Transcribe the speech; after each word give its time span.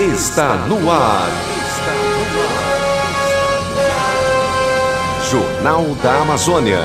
está 0.00 0.54
no 0.68 0.88
ar. 0.90 1.28
Jornal 5.28 5.86
da 6.00 6.22
Amazônia. 6.22 6.78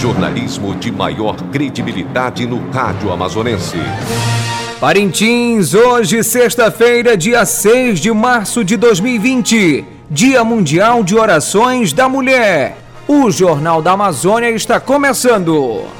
Jornalismo 0.00 0.74
de 0.76 0.90
maior 0.90 1.36
credibilidade 1.52 2.46
no 2.46 2.70
rádio 2.70 3.12
amazonense. 3.12 3.76
Parintins, 4.80 5.74
hoje, 5.74 6.24
sexta-feira, 6.24 7.18
dia 7.18 7.44
6 7.44 8.00
de 8.00 8.10
março 8.10 8.64
de 8.64 8.78
2020, 8.78 9.84
Dia 10.10 10.42
Mundial 10.42 11.04
de 11.04 11.16
Orações 11.16 11.92
da 11.92 12.08
Mulher. 12.08 12.78
O 13.06 13.30
Jornal 13.30 13.82
da 13.82 13.92
Amazônia 13.92 14.50
está 14.50 14.80
começando. 14.80 15.99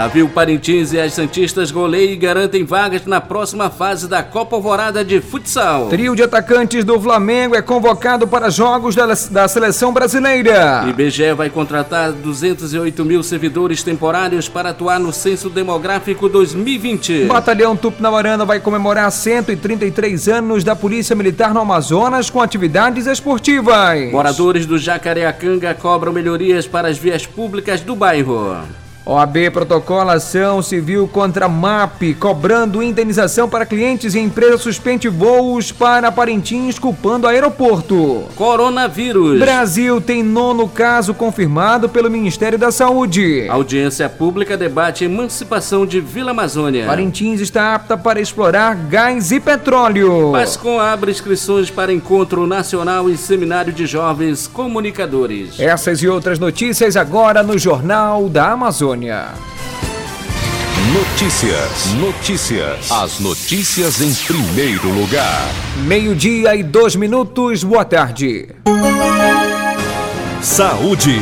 Navio 0.00 0.30
Parintins 0.30 0.94
e 0.94 0.98
as 0.98 1.12
Santistas 1.12 1.70
goleiam 1.70 2.14
e 2.14 2.16
garantem 2.16 2.64
vagas 2.64 3.04
na 3.04 3.20
próxima 3.20 3.68
fase 3.68 4.08
da 4.08 4.22
Copa 4.22 4.56
Alvorada 4.56 5.04
de 5.04 5.20
Futsal. 5.20 5.88
Trio 5.90 6.16
de 6.16 6.22
atacantes 6.22 6.82
do 6.84 6.98
Flamengo 6.98 7.54
é 7.54 7.60
convocado 7.60 8.26
para 8.26 8.48
jogos 8.48 8.94
da, 8.94 9.04
da 9.30 9.46
seleção 9.46 9.92
brasileira. 9.92 10.86
IBGE 10.88 11.34
vai 11.34 11.50
contratar 11.50 12.12
208 12.12 13.04
mil 13.04 13.22
servidores 13.22 13.82
temporários 13.82 14.48
para 14.48 14.70
atuar 14.70 14.98
no 14.98 15.12
Censo 15.12 15.50
Demográfico 15.50 16.30
2020. 16.30 17.26
Batalhão 17.26 17.76
Tupinauarana 17.76 18.46
vai 18.46 18.58
comemorar 18.58 19.12
133 19.12 20.28
anos 20.28 20.64
da 20.64 20.74
Polícia 20.74 21.14
Militar 21.14 21.52
no 21.52 21.60
Amazonas 21.60 22.30
com 22.30 22.40
atividades 22.40 23.06
esportivas. 23.06 24.10
Moradores 24.10 24.64
do 24.64 24.78
Jacareacanga 24.78 25.74
cobram 25.74 26.10
melhorias 26.10 26.66
para 26.66 26.88
as 26.88 26.96
vias 26.96 27.26
públicas 27.26 27.82
do 27.82 27.94
bairro. 27.94 28.56
OAB 29.06 29.50
protocola 29.50 30.14
ação 30.14 30.60
civil 30.60 31.08
contra 31.08 31.48
MAP, 31.48 32.14
cobrando 32.20 32.82
indenização 32.82 33.48
para 33.48 33.64
clientes 33.64 34.14
e 34.14 34.18
empresa 34.18 34.58
suspende 34.58 35.08
voos 35.08 35.72
para 35.72 36.12
Parintins, 36.12 36.78
culpando 36.78 37.26
aeroporto. 37.26 38.24
Coronavírus. 38.36 39.38
Brasil 39.38 40.02
tem 40.02 40.22
nono 40.22 40.68
caso 40.68 41.14
confirmado 41.14 41.88
pelo 41.88 42.10
Ministério 42.10 42.58
da 42.58 42.70
Saúde. 42.70 43.48
Audiência 43.48 44.06
pública 44.06 44.54
debate 44.54 45.04
emancipação 45.04 45.86
de 45.86 45.98
Vila 45.98 46.32
Amazônia. 46.32 46.84
Parintins 46.86 47.40
está 47.40 47.74
apta 47.74 47.96
para 47.96 48.20
explorar 48.20 48.74
gás 48.74 49.32
e 49.32 49.40
petróleo. 49.40 50.30
Pascom 50.32 50.78
abre 50.78 51.10
inscrições 51.10 51.70
para 51.70 51.92
encontro 51.92 52.46
nacional 52.46 53.08
e 53.08 53.16
seminário 53.16 53.72
de 53.72 53.86
jovens 53.86 54.46
comunicadores. 54.46 55.58
Essas 55.58 56.02
e 56.02 56.08
outras 56.08 56.38
notícias 56.38 56.96
agora 56.96 57.42
no 57.42 57.58
Jornal 57.58 58.28
da 58.28 58.50
Amazônia. 58.50 58.89
Notícias, 60.92 61.94
notícias. 61.94 62.90
As 62.90 63.20
notícias 63.20 64.00
em 64.00 64.12
primeiro 64.26 64.88
lugar. 64.88 65.48
Meio-dia 65.86 66.56
e 66.56 66.62
dois 66.64 66.96
minutos, 66.96 67.62
boa 67.62 67.84
tarde. 67.84 68.48
Saúde. 70.42 71.20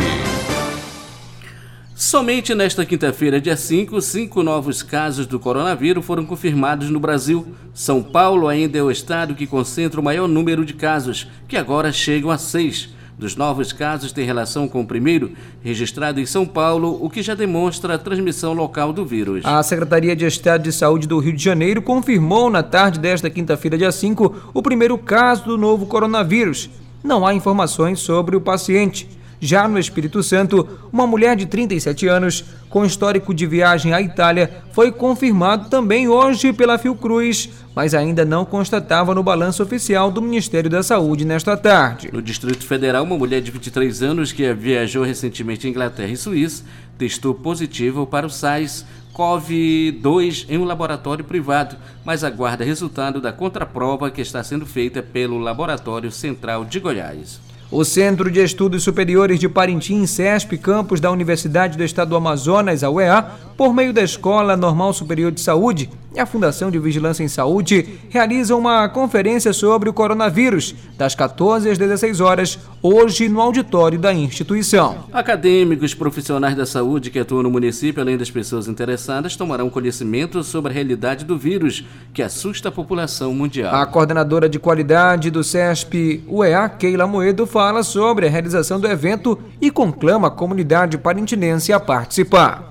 Somente 1.95 2.55
nesta 2.55 2.87
quinta-feira, 2.87 3.41
dia 3.41 3.57
5, 3.57 4.01
cinco 4.01 4.43
novos 4.43 4.83
casos 4.83 5.27
do 5.27 5.39
coronavírus 5.39 6.07
foram 6.07 6.25
confirmados 6.25 6.89
no 6.89 6.99
Brasil. 6.99 7.55
São 7.75 8.03
Paulo 8.03 8.49
ainda 8.49 8.79
é 8.79 8.83
o 8.83 8.91
estado 8.91 9.35
que 9.35 9.47
concentra 9.47 10.01
o 10.01 10.05
maior 10.05 10.27
número 10.27 10.65
de 10.65 10.73
casos, 10.73 11.29
que 11.47 11.57
agora 11.57 11.93
chegam 11.93 12.31
a 12.31 12.39
seis 12.39 12.97
dos 13.19 13.35
novos 13.35 13.73
casos 13.73 14.13
têm 14.13 14.25
relação 14.25 14.69
com 14.69 14.81
o 14.81 14.87
primeiro, 14.87 15.33
registrado 15.63 16.21
em 16.21 16.27
São 16.27 16.47
Paulo, 16.47 16.99
o 17.03 17.11
que 17.11 17.21
já 17.21 17.35
demonstra 17.35 17.95
a 17.95 17.99
transmissão 17.99 18.53
local 18.53 18.93
do 18.93 19.05
vírus. 19.05 19.45
A 19.45 19.61
Secretaria 19.63 20.15
de 20.15 20.25
Estado 20.25 20.63
de 20.63 20.73
Saúde 20.73 21.09
do 21.09 21.19
Rio 21.19 21.33
de 21.33 21.43
Janeiro 21.43 21.83
confirmou 21.83 22.49
na 22.49 22.63
tarde 22.63 23.01
desta 23.01 23.29
quinta-feira, 23.29 23.77
dia 23.77 23.91
5, 23.91 24.53
o 24.55 24.63
primeiro 24.63 24.97
caso 24.97 25.45
do 25.45 25.59
novo 25.59 25.87
coronavírus. 25.87 26.71
Não 27.03 27.27
há 27.27 27.35
informações 27.35 27.99
sobre 27.99 28.37
o 28.37 28.41
paciente. 28.41 29.18
Já 29.41 29.69
no 29.69 29.79
Espírito 29.79 30.23
Santo, 30.23 30.69
uma 30.93 31.07
mulher 31.07 31.37
de 31.37 31.47
37 31.47 32.07
anos, 32.09 32.45
com 32.69 32.85
histórico 32.85 33.33
de 33.33 33.47
viagem 33.47 33.93
à 33.93 34.03
Itália, 34.03 34.63
foi 34.73 34.91
confirmado 34.91 35.69
também 35.69 36.09
hoje 36.09 36.53
pela 36.53 36.77
Fiocruz, 36.77 37.49
mas 37.75 37.95
ainda 37.95 38.25
não 38.25 38.45
constatava 38.45 39.15
no 39.15 39.23
balanço 39.23 39.63
oficial 39.63 40.11
do 40.11 40.21
Ministério 40.21 40.69
da 40.69 40.83
Saúde 40.83 41.25
nesta 41.25 41.57
tarde. 41.57 42.11
No 42.13 42.21
Distrito 42.21 42.67
Federal, 42.67 43.05
uma 43.05 43.17
mulher 43.17 43.41
de 43.41 43.51
23 43.51 44.03
anos 44.03 44.33
que 44.33 44.53
viajou 44.53 45.05
recentemente 45.05 45.67
à 45.67 45.71
Inglaterra 45.71 46.11
e 46.11 46.17
Suíça 46.17 46.65
testou 46.99 47.33
positivo 47.33 48.05
para 48.05 48.27
o 48.27 48.31
SARS 48.31 48.85
CoV-2 49.15 50.47
em 50.49 50.59
um 50.59 50.65
laboratório 50.65 51.25
privado, 51.25 51.77
mas 52.05 52.23
aguarda 52.23 52.65
resultado 52.65 53.21
da 53.21 53.33
contraprova 53.33 54.11
que 54.11 54.21
está 54.21 54.45
sendo 54.45 54.65
feita 54.65 55.03
pelo 55.03 55.39
Laboratório 55.39 56.11
Central 56.11 56.65
de 56.65 56.79
Goiás. 56.79 57.41
O 57.71 57.85
Centro 57.85 58.31
de 58.31 58.41
Estudos 58.41 58.83
Superiores 58.83 59.39
de 59.39 59.47
Parintins, 59.47 60.09
CESP, 60.13 60.57
campus 60.57 61.01
da 61.01 61.11
Universidade 61.11 61.77
do 61.77 61.85
Estado 61.85 62.09
do 62.09 62.17
Amazonas, 62.17 62.83
a 62.83 62.89
UEA, 62.89 63.23
por 63.59 63.75
meio 63.75 63.93
da 63.93 64.03
Escola 64.03 64.57
Normal 64.57 64.95
Superior 64.95 65.31
de 65.31 65.43
Saúde 65.43 65.91
e 66.19 66.21
a 66.21 66.27
Fundação 66.27 66.69
de 66.69 66.81
Vigilância 66.81 67.23
em 67.23 67.29
Saúde, 67.29 68.01
realizam 68.11 68.59
uma 68.59 68.89
conferência 68.89 69.53
sobre 69.53 69.89
o 69.89 69.93
coronavírus, 69.93 70.75
das 70.97 71.15
14 71.15 71.71
às 71.71 71.79
16 71.79 72.21
horas, 72.21 72.59
hoje 72.83 73.29
no 73.29 73.41
auditório 73.41 73.99
da 73.99 74.13
instituição. 74.13 75.05
Acadêmicos 75.13 75.95
profissionais 75.95 76.57
da 76.57 76.67
saúde 76.67 77.11
que 77.11 77.21
atuam 77.21 77.45
no 77.45 77.51
município, 77.51 78.03
além 78.03 78.19
das 78.19 78.31
pessoas 78.33 78.67
interessadas, 78.67 79.37
tomarão 79.37 79.71
conhecimento 79.71 80.43
sobre 80.43 80.73
a 80.73 80.75
realidade 80.75 81.25
do 81.25 81.39
vírus 81.39 81.85
que 82.13 82.21
assusta 82.21 82.69
a 82.69 82.73
população 82.73 83.33
mundial. 83.33 83.73
A 83.73 83.87
coordenadora 83.87 84.49
de 84.49 84.59
qualidade 84.59 85.31
do 85.31 85.45
CESP 85.45 86.25
UEA, 86.27 86.69
Keila 86.69 87.07
Moedo, 87.07 87.47
fala 87.47 87.85
sobre 87.85 88.27
a 88.27 88.31
realização 88.31 88.81
do 88.81 88.89
evento 88.89 89.39
e 89.61 89.71
conclama 89.71 90.27
a 90.27 90.33
comunidade 90.33 90.99
parintinense 90.99 91.73
a 91.73 91.79
participar. 91.79 92.68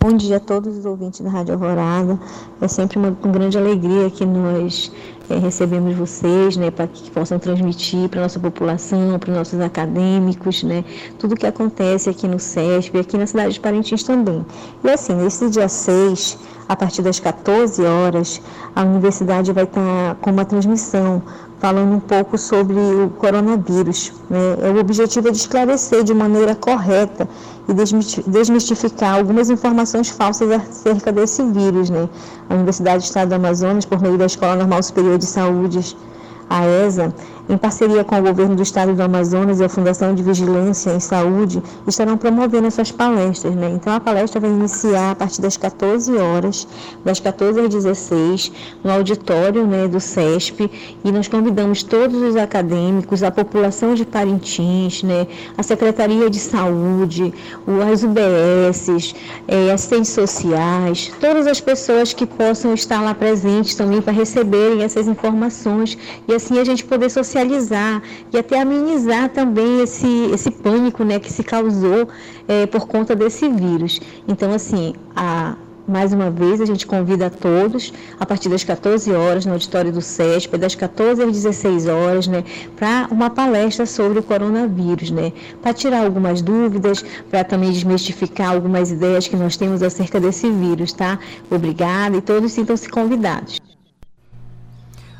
Bom 0.00 0.16
dia 0.16 0.36
a 0.36 0.40
todos 0.40 0.78
os 0.78 0.84
ouvintes 0.86 1.20
da 1.22 1.28
Rádio 1.28 1.54
Alvorada. 1.54 2.20
É 2.60 2.68
sempre 2.68 3.00
uma, 3.00 3.10
grande 3.10 3.58
alegria 3.58 4.08
que 4.08 4.24
nós 4.24 4.92
é, 5.28 5.36
recebemos 5.38 5.96
vocês, 5.96 6.56
né, 6.56 6.70
para 6.70 6.86
que 6.86 7.10
possam 7.10 7.36
transmitir 7.36 8.08
para 8.08 8.20
a 8.20 8.22
nossa 8.22 8.38
população, 8.38 9.18
para 9.18 9.30
os 9.32 9.36
nossos 9.36 9.60
acadêmicos, 9.60 10.62
né, 10.62 10.84
tudo 11.18 11.32
o 11.32 11.36
que 11.36 11.48
acontece 11.48 12.08
aqui 12.08 12.28
no 12.28 12.38
CESP 12.38 12.96
e 12.96 13.00
aqui 13.00 13.18
na 13.18 13.26
cidade 13.26 13.54
de 13.54 13.60
Parintins 13.60 14.04
também. 14.04 14.46
E 14.84 14.88
assim, 14.88 15.14
nesse 15.14 15.50
dia 15.50 15.68
6, 15.68 16.38
a 16.68 16.76
partir 16.76 17.02
das 17.02 17.18
14 17.18 17.82
horas, 17.84 18.40
a 18.76 18.84
universidade 18.84 19.52
vai 19.52 19.64
estar 19.64 20.14
com 20.20 20.30
uma 20.30 20.44
transmissão 20.44 21.20
falando 21.58 21.92
um 21.92 22.00
pouco 22.00 22.38
sobre 22.38 22.74
o 22.76 23.10
coronavírus. 23.18 24.12
Né? 24.30 24.38
O 24.76 24.78
objetivo 24.78 25.26
é 25.26 25.30
de 25.32 25.38
esclarecer 25.38 26.04
de 26.04 26.14
maneira 26.14 26.54
correta 26.54 27.28
e 27.68 27.74
desmistificar 28.30 29.16
algumas 29.16 29.50
informações 29.50 30.08
falsas 30.08 30.50
acerca 30.50 31.12
desse 31.12 31.42
vírus. 31.44 31.90
Né? 31.90 32.08
A 32.48 32.54
Universidade 32.54 33.04
do 33.04 33.06
Estado 33.06 33.28
do 33.28 33.34
Amazonas, 33.34 33.84
por 33.84 34.00
meio 34.00 34.16
da 34.16 34.26
Escola 34.26 34.56
Normal 34.56 34.82
Superior 34.82 35.18
de 35.18 35.26
Saúde, 35.26 35.96
a 36.48 36.66
ESA, 36.66 37.14
em 37.48 37.56
parceria 37.56 38.04
com 38.04 38.18
o 38.18 38.22
governo 38.22 38.54
do 38.54 38.62
estado 38.62 38.94
do 38.94 39.02
Amazonas 39.02 39.58
e 39.58 39.64
a 39.64 39.68
Fundação 39.68 40.14
de 40.14 40.22
Vigilância 40.22 40.90
em 40.90 41.00
Saúde, 41.00 41.62
estarão 41.86 42.18
promovendo 42.18 42.66
essas 42.66 42.92
palestras. 42.92 43.54
Né? 43.54 43.70
Então, 43.74 43.92
a 43.94 44.00
palestra 44.00 44.38
vai 44.38 44.50
iniciar 44.50 45.12
a 45.12 45.14
partir 45.14 45.40
das 45.40 45.56
14 45.56 46.14
horas, 46.16 46.68
das 47.04 47.20
14 47.20 47.60
às 47.60 47.68
16, 47.68 48.52
no 48.84 48.90
auditório 48.90 49.66
né, 49.66 49.88
do 49.88 49.98
CESP, 49.98 50.70
e 51.02 51.10
nós 51.10 51.26
convidamos 51.26 51.82
todos 51.82 52.20
os 52.20 52.36
acadêmicos, 52.36 53.22
a 53.22 53.30
população 53.30 53.94
de 53.94 54.04
Parintins, 54.04 55.02
né, 55.02 55.26
a 55.56 55.62
Secretaria 55.62 56.28
de 56.28 56.38
Saúde, 56.38 57.32
as 57.90 58.02
UBSs, 58.02 59.14
eh, 59.46 59.72
assistentes 59.72 60.10
sociais, 60.10 61.10
todas 61.20 61.46
as 61.46 61.60
pessoas 61.60 62.12
que 62.12 62.26
possam 62.26 62.74
estar 62.74 63.00
lá 63.00 63.14
presentes 63.14 63.74
também 63.74 64.02
para 64.02 64.12
receberem 64.12 64.82
essas 64.82 65.06
informações 65.06 65.96
e 66.26 66.34
assim 66.34 66.58
a 66.58 66.64
gente 66.64 66.84
poder 66.84 67.08
socializar 67.08 67.37
e 68.32 68.38
até 68.38 68.60
amenizar 68.60 69.28
também 69.30 69.82
esse, 69.82 70.30
esse 70.32 70.50
pânico 70.50 71.04
né, 71.04 71.18
que 71.18 71.32
se 71.32 71.42
causou 71.42 72.08
é, 72.46 72.66
por 72.66 72.86
conta 72.86 73.14
desse 73.14 73.48
vírus. 73.48 74.00
Então, 74.26 74.52
assim, 74.52 74.94
a, 75.14 75.56
mais 75.88 76.12
uma 76.12 76.30
vez, 76.30 76.60
a 76.60 76.66
gente 76.66 76.86
convida 76.86 77.26
a 77.26 77.30
todos, 77.30 77.92
a 78.20 78.26
partir 78.26 78.50
das 78.50 78.62
14 78.62 79.10
horas, 79.12 79.46
no 79.46 79.52
auditório 79.52 79.90
do 79.90 80.02
CESP, 80.02 80.58
das 80.58 80.74
14 80.74 81.22
às 81.22 81.32
16 81.32 81.86
horas, 81.86 82.26
né, 82.26 82.44
para 82.76 83.08
uma 83.10 83.30
palestra 83.30 83.86
sobre 83.86 84.18
o 84.18 84.22
coronavírus, 84.22 85.10
né, 85.10 85.32
para 85.62 85.72
tirar 85.72 86.04
algumas 86.04 86.42
dúvidas, 86.42 87.02
para 87.30 87.42
também 87.42 87.72
desmistificar 87.72 88.50
algumas 88.52 88.90
ideias 88.90 89.26
que 89.26 89.36
nós 89.36 89.56
temos 89.56 89.82
acerca 89.82 90.20
desse 90.20 90.50
vírus, 90.50 90.92
tá? 90.92 91.18
Obrigada 91.50 92.16
e 92.16 92.20
todos 92.20 92.52
sintam-se 92.52 92.88
convidados. 92.88 93.58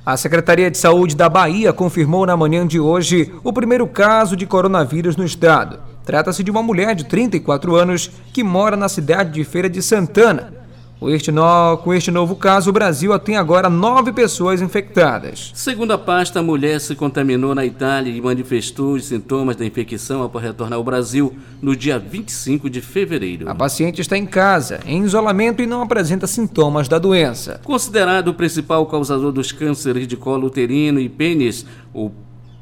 A 0.08 0.16
Secretaria 0.16 0.70
de 0.70 0.78
Saúde 0.78 1.14
da 1.14 1.28
Bahia 1.28 1.70
confirmou 1.70 2.24
na 2.24 2.34
manhã 2.34 2.66
de 2.66 2.80
hoje 2.80 3.30
o 3.44 3.52
primeiro 3.52 3.86
caso 3.86 4.34
de 4.36 4.46
coronavírus 4.46 5.18
no 5.18 5.22
estado. 5.22 5.80
Trata-se 6.02 6.42
de 6.42 6.50
uma 6.50 6.62
mulher 6.62 6.94
de 6.94 7.04
34 7.04 7.76
anos 7.76 8.10
que 8.32 8.42
mora 8.42 8.74
na 8.74 8.88
cidade 8.88 9.32
de 9.32 9.44
Feira 9.44 9.68
de 9.68 9.82
Santana. 9.82 10.57
Com 10.98 11.08
este, 11.08 11.30
no... 11.30 11.76
Com 11.78 11.94
este 11.94 12.10
novo 12.10 12.34
caso, 12.34 12.70
o 12.70 12.72
Brasil 12.72 13.16
tem 13.20 13.36
agora 13.36 13.70
nove 13.70 14.12
pessoas 14.12 14.60
infectadas. 14.60 15.52
Segundo 15.54 15.92
a 15.92 15.98
pasta, 15.98 16.40
a 16.40 16.42
mulher 16.42 16.80
se 16.80 16.94
contaminou 16.96 17.54
na 17.54 17.64
Itália 17.64 18.12
e 18.12 18.20
manifestou 18.20 18.94
os 18.94 19.04
sintomas 19.04 19.54
da 19.54 19.64
infecção 19.64 20.24
após 20.24 20.44
retornar 20.44 20.76
ao 20.76 20.82
Brasil 20.82 21.36
no 21.62 21.76
dia 21.76 21.98
25 21.98 22.68
de 22.68 22.80
fevereiro. 22.80 23.48
A 23.48 23.54
paciente 23.54 24.00
está 24.00 24.18
em 24.18 24.26
casa, 24.26 24.80
em 24.84 25.04
isolamento 25.04 25.62
e 25.62 25.66
não 25.66 25.82
apresenta 25.82 26.26
sintomas 26.26 26.88
da 26.88 26.98
doença. 26.98 27.60
Considerado 27.62 28.28
o 28.28 28.34
principal 28.34 28.84
causador 28.86 29.30
dos 29.30 29.52
cânceres 29.52 30.06
de 30.06 30.16
colo 30.16 30.48
uterino 30.48 30.98
e 30.98 31.08
pênis, 31.08 31.64
o 31.94 32.10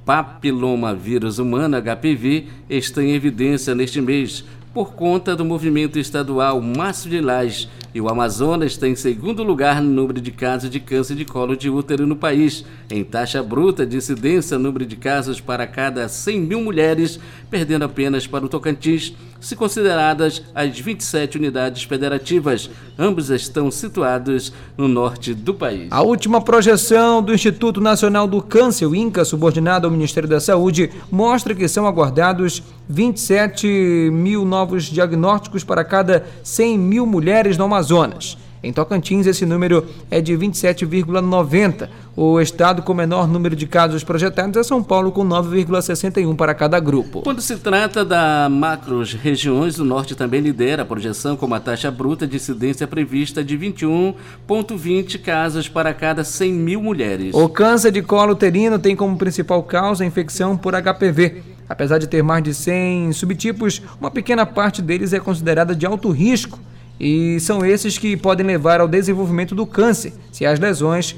papilomavírus 0.04 1.38
humano 1.38 1.76
HPV 1.82 2.46
está 2.68 3.02
em 3.02 3.12
evidência 3.12 3.74
neste 3.74 4.00
mês 4.00 4.44
por 4.76 4.92
conta 4.92 5.34
do 5.34 5.42
movimento 5.42 5.98
estadual 5.98 6.60
Márcio 6.60 7.08
de 7.08 7.18
Lage 7.18 7.66
e 7.94 8.00
o 8.02 8.10
Amazonas 8.10 8.72
está 8.72 8.86
em 8.86 8.94
segundo 8.94 9.42
lugar 9.42 9.80
no 9.80 9.88
número 9.88 10.20
de 10.20 10.30
casos 10.30 10.68
de 10.68 10.78
câncer 10.78 11.16
de 11.16 11.24
colo 11.24 11.56
de 11.56 11.70
útero 11.70 12.06
no 12.06 12.14
país. 12.14 12.62
Em 12.90 13.02
taxa 13.02 13.42
bruta 13.42 13.86
de 13.86 13.96
incidência, 13.96 14.58
número 14.58 14.84
de 14.84 14.94
casos 14.94 15.40
para 15.40 15.66
cada 15.66 16.06
100 16.10 16.40
mil 16.42 16.60
mulheres, 16.60 17.18
perdendo 17.48 17.86
apenas 17.86 18.26
para 18.26 18.44
o 18.44 18.50
Tocantins, 18.50 19.14
se 19.46 19.54
consideradas 19.54 20.42
as 20.52 20.76
27 20.76 21.38
unidades 21.38 21.84
federativas. 21.84 22.68
Ambos 22.98 23.30
estão 23.30 23.70
situados 23.70 24.52
no 24.76 24.88
norte 24.88 25.32
do 25.34 25.54
país. 25.54 25.86
A 25.92 26.02
última 26.02 26.40
projeção 26.40 27.22
do 27.22 27.32
Instituto 27.32 27.80
Nacional 27.80 28.26
do 28.26 28.42
Câncer, 28.42 28.86
o 28.86 28.94
INCA, 28.94 29.24
subordinado 29.24 29.86
ao 29.86 29.92
Ministério 29.92 30.28
da 30.28 30.40
Saúde, 30.40 30.90
mostra 31.12 31.54
que 31.54 31.68
são 31.68 31.86
aguardados 31.86 32.60
27 32.88 34.10
mil 34.12 34.44
novos 34.44 34.84
diagnósticos 34.84 35.62
para 35.62 35.84
cada 35.84 36.26
100 36.42 36.76
mil 36.76 37.06
mulheres 37.06 37.56
no 37.56 37.66
Amazonas. 37.66 38.36
Em 38.62 38.72
Tocantins, 38.72 39.26
esse 39.26 39.44
número 39.44 39.86
é 40.10 40.20
de 40.20 40.32
27,90. 40.32 41.88
O 42.16 42.40
estado 42.40 42.82
com 42.82 42.94
menor 42.94 43.28
número 43.28 43.54
de 43.54 43.66
casos 43.66 44.02
projetados 44.02 44.56
é 44.56 44.62
São 44.62 44.82
Paulo, 44.82 45.12
com 45.12 45.22
9,61 45.24 46.34
para 46.34 46.54
cada 46.54 46.80
grupo. 46.80 47.20
Quando 47.22 47.42
se 47.42 47.56
trata 47.56 48.04
da 48.04 48.48
macros 48.50 49.12
regiões, 49.12 49.78
o 49.78 49.84
norte 49.84 50.14
também 50.14 50.40
lidera 50.40 50.82
a 50.82 50.86
projeção 50.86 51.36
com 51.36 51.44
uma 51.44 51.60
taxa 51.60 51.90
bruta 51.90 52.26
de 52.26 52.36
incidência 52.36 52.86
prevista 52.86 53.44
de 53.44 53.58
21,20 53.58 55.20
casos 55.20 55.68
para 55.68 55.92
cada 55.92 56.24
100 56.24 56.52
mil 56.52 56.82
mulheres. 56.82 57.34
O 57.34 57.48
câncer 57.48 57.92
de 57.92 58.00
colo 58.00 58.32
uterino 58.32 58.78
tem 58.78 58.96
como 58.96 59.16
principal 59.18 59.62
causa 59.62 60.02
a 60.02 60.06
infecção 60.06 60.56
por 60.56 60.72
HPV. 60.74 61.42
Apesar 61.68 61.98
de 61.98 62.06
ter 62.06 62.22
mais 62.22 62.42
de 62.42 62.54
100 62.54 63.12
subtipos, 63.12 63.82
uma 64.00 64.10
pequena 64.10 64.46
parte 64.46 64.80
deles 64.80 65.12
é 65.12 65.20
considerada 65.20 65.74
de 65.74 65.84
alto 65.84 66.10
risco 66.10 66.58
e 66.98 67.38
são 67.40 67.64
esses 67.64 67.98
que 67.98 68.16
podem 68.16 68.46
levar 68.46 68.80
ao 68.80 68.88
desenvolvimento 68.88 69.54
do 69.54 69.66
câncer, 69.66 70.12
se 70.32 70.46
as 70.46 70.58
lesões 70.58 71.16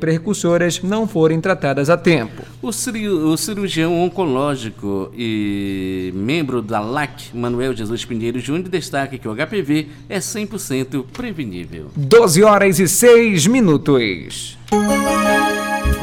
precursoras 0.00 0.82
não 0.82 1.06
forem 1.06 1.40
tratadas 1.40 1.88
a 1.88 1.96
tempo. 1.96 2.42
O, 2.60 2.72
cirurgião 2.72 4.02
oncológico 4.02 5.10
e 5.16 6.12
membro 6.14 6.60
da 6.60 6.80
LAC, 6.80 7.32
Manuel 7.32 7.74
Jesus 7.74 8.04
Pinheiro 8.04 8.40
Júnior, 8.40 8.68
destaca 8.68 9.16
que 9.16 9.28
o 9.28 9.34
HPV 9.34 9.88
é 10.08 10.18
100% 10.18 11.04
prevenível. 11.12 11.90
12 11.96 12.42
horas 12.42 12.78
e 12.78 12.88
6 12.88 13.46
minutos. 13.46 14.58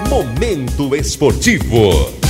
Momento 0.09 0.95
Esportivo. 0.95 2.28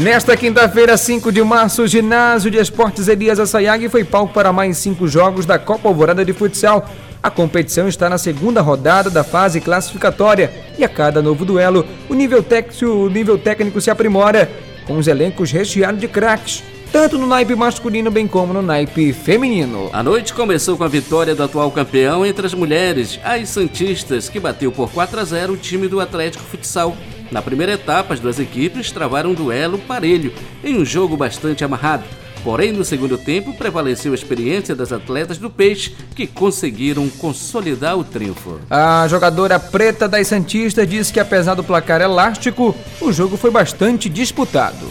Nesta 0.00 0.34
quinta-feira, 0.34 0.96
5 0.96 1.30
de 1.30 1.42
março, 1.42 1.82
o 1.82 1.86
ginásio 1.86 2.50
de 2.50 2.56
esportes 2.56 3.06
Elias 3.06 3.38
Assayag 3.38 3.86
foi 3.90 4.02
palco 4.02 4.32
para 4.32 4.50
mais 4.50 4.78
cinco 4.78 5.06
jogos 5.06 5.44
da 5.44 5.58
Copa 5.58 5.90
Alvorada 5.90 6.24
de 6.24 6.32
Futsal. 6.32 6.88
A 7.22 7.28
competição 7.30 7.86
está 7.86 8.08
na 8.08 8.16
segunda 8.16 8.62
rodada 8.62 9.10
da 9.10 9.22
fase 9.22 9.60
classificatória 9.60 10.50
e 10.78 10.82
a 10.82 10.88
cada 10.88 11.20
novo 11.20 11.44
duelo, 11.44 11.84
o 12.08 12.14
nível, 12.14 12.42
o 12.82 13.08
nível 13.10 13.36
técnico 13.36 13.78
se 13.78 13.90
aprimora, 13.90 14.50
com 14.86 14.96
os 14.96 15.06
elencos 15.06 15.52
recheados 15.52 16.00
de 16.00 16.08
craques 16.08 16.62
tanto 16.90 17.16
no 17.16 17.26
naipe 17.26 17.54
masculino 17.54 18.10
bem 18.10 18.26
como 18.26 18.52
no 18.52 18.62
naipe 18.62 19.12
feminino. 19.12 19.88
A 19.92 20.02
noite 20.02 20.34
começou 20.34 20.76
com 20.76 20.82
a 20.82 20.88
vitória 20.88 21.36
do 21.36 21.42
atual 21.44 21.70
campeão 21.70 22.26
entre 22.26 22.44
as 22.44 22.52
mulheres, 22.52 23.20
as 23.22 23.48
Santistas, 23.48 24.28
que 24.28 24.40
bateu 24.40 24.72
por 24.72 24.90
4 24.90 25.20
a 25.20 25.24
0 25.24 25.52
o 25.52 25.56
time 25.56 25.86
do 25.86 26.00
Atlético 26.00 26.42
Futsal. 26.42 26.96
Na 27.30 27.40
primeira 27.40 27.72
etapa, 27.72 28.14
as 28.14 28.20
duas 28.20 28.38
equipes 28.40 28.90
travaram 28.90 29.30
um 29.30 29.34
duelo 29.34 29.78
parelho, 29.78 30.32
em 30.64 30.76
um 30.76 30.84
jogo 30.84 31.16
bastante 31.16 31.64
amarrado. 31.64 32.04
Porém, 32.42 32.72
no 32.72 32.84
segundo 32.84 33.18
tempo, 33.18 33.52
prevaleceu 33.52 34.12
a 34.12 34.14
experiência 34.14 34.74
das 34.74 34.92
atletas 34.92 35.36
do 35.38 35.50
Peixe, 35.50 35.94
que 36.14 36.26
conseguiram 36.26 37.08
consolidar 37.08 37.98
o 37.98 38.04
triunfo. 38.04 38.58
A 38.70 39.06
jogadora 39.08 39.60
preta 39.60 40.08
das 40.08 40.26
Santistas 40.26 40.88
disse 40.88 41.12
que, 41.12 41.20
apesar 41.20 41.54
do 41.54 41.62
placar 41.62 42.00
elástico, 42.00 42.74
o 43.00 43.12
jogo 43.12 43.36
foi 43.36 43.50
bastante 43.50 44.08
disputado. 44.08 44.86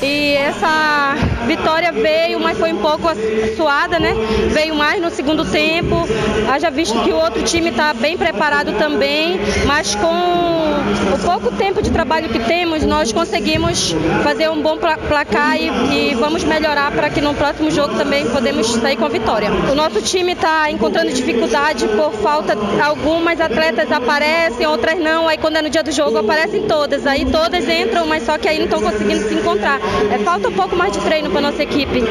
E 0.00 0.34
essa 0.34 1.14
vitória 1.46 1.90
veio, 1.92 2.38
mas 2.38 2.56
foi 2.56 2.72
um 2.72 2.78
pouco 2.78 3.08
suada, 3.56 3.98
né? 3.98 4.14
Veio 4.50 4.74
mais 4.74 5.02
no 5.02 5.10
segundo 5.10 5.44
tempo. 5.44 6.06
Haja 6.52 6.70
visto 6.70 6.98
que 7.02 7.10
o 7.10 7.16
outro 7.16 7.42
time 7.42 7.70
está 7.70 7.92
bem 7.92 8.16
preparado 8.16 8.72
também, 8.78 9.40
mas 9.66 9.94
com 9.94 10.68
o 11.14 11.18
pouco 11.24 11.50
tempo 11.56 11.82
de 11.82 11.90
trabalho 11.90 12.28
que 12.28 12.38
temos, 12.38 12.84
nós 12.84 13.12
conseguimos 13.12 13.94
fazer 14.22 14.48
um 14.48 14.62
bom 14.62 14.78
placar 14.78 15.56
e, 15.56 15.68
e 15.92 16.14
vamos 16.14 16.44
melhorar 16.44 16.92
para 16.92 17.10
que 17.10 17.20
no 17.20 17.34
próximo 17.34 17.70
jogo 17.70 17.94
também 17.96 18.26
podemos 18.28 18.66
sair 18.74 18.96
com 18.96 19.04
a 19.04 19.08
vitória. 19.08 19.50
O 19.70 19.74
nosso 19.74 20.00
time 20.00 20.32
está 20.32 20.70
encontrando 20.70 21.12
dificuldade 21.12 21.86
por 21.88 22.12
falta, 22.12 22.56
algumas 22.82 23.40
atletas 23.40 23.90
aparecem, 23.90 24.66
outras 24.66 24.98
não. 24.98 25.28
Aí 25.28 25.38
quando 25.38 25.56
é 25.56 25.62
no 25.62 25.70
dia 25.70 25.82
do 25.82 25.92
jogo 25.92 26.18
aparecem 26.18 26.62
todas, 26.66 27.06
aí 27.06 27.26
todas 27.26 27.68
entram, 27.68 28.06
mas 28.06 28.24
só 28.24 28.38
que 28.38 28.48
aí 28.48 28.58
não 28.58 28.66
estão 28.66 28.80
conseguindo 28.80 29.28
se 29.28 29.34
encontrar. 29.34 29.80
É, 30.12 30.18
falta 30.18 30.48
um 30.48 30.52
pouco 30.52 30.76
mais 30.76 30.92
de 30.92 31.00
treino 31.00 31.30
para 31.30 31.40
nossa 31.40 31.62
equipe. 31.62 32.02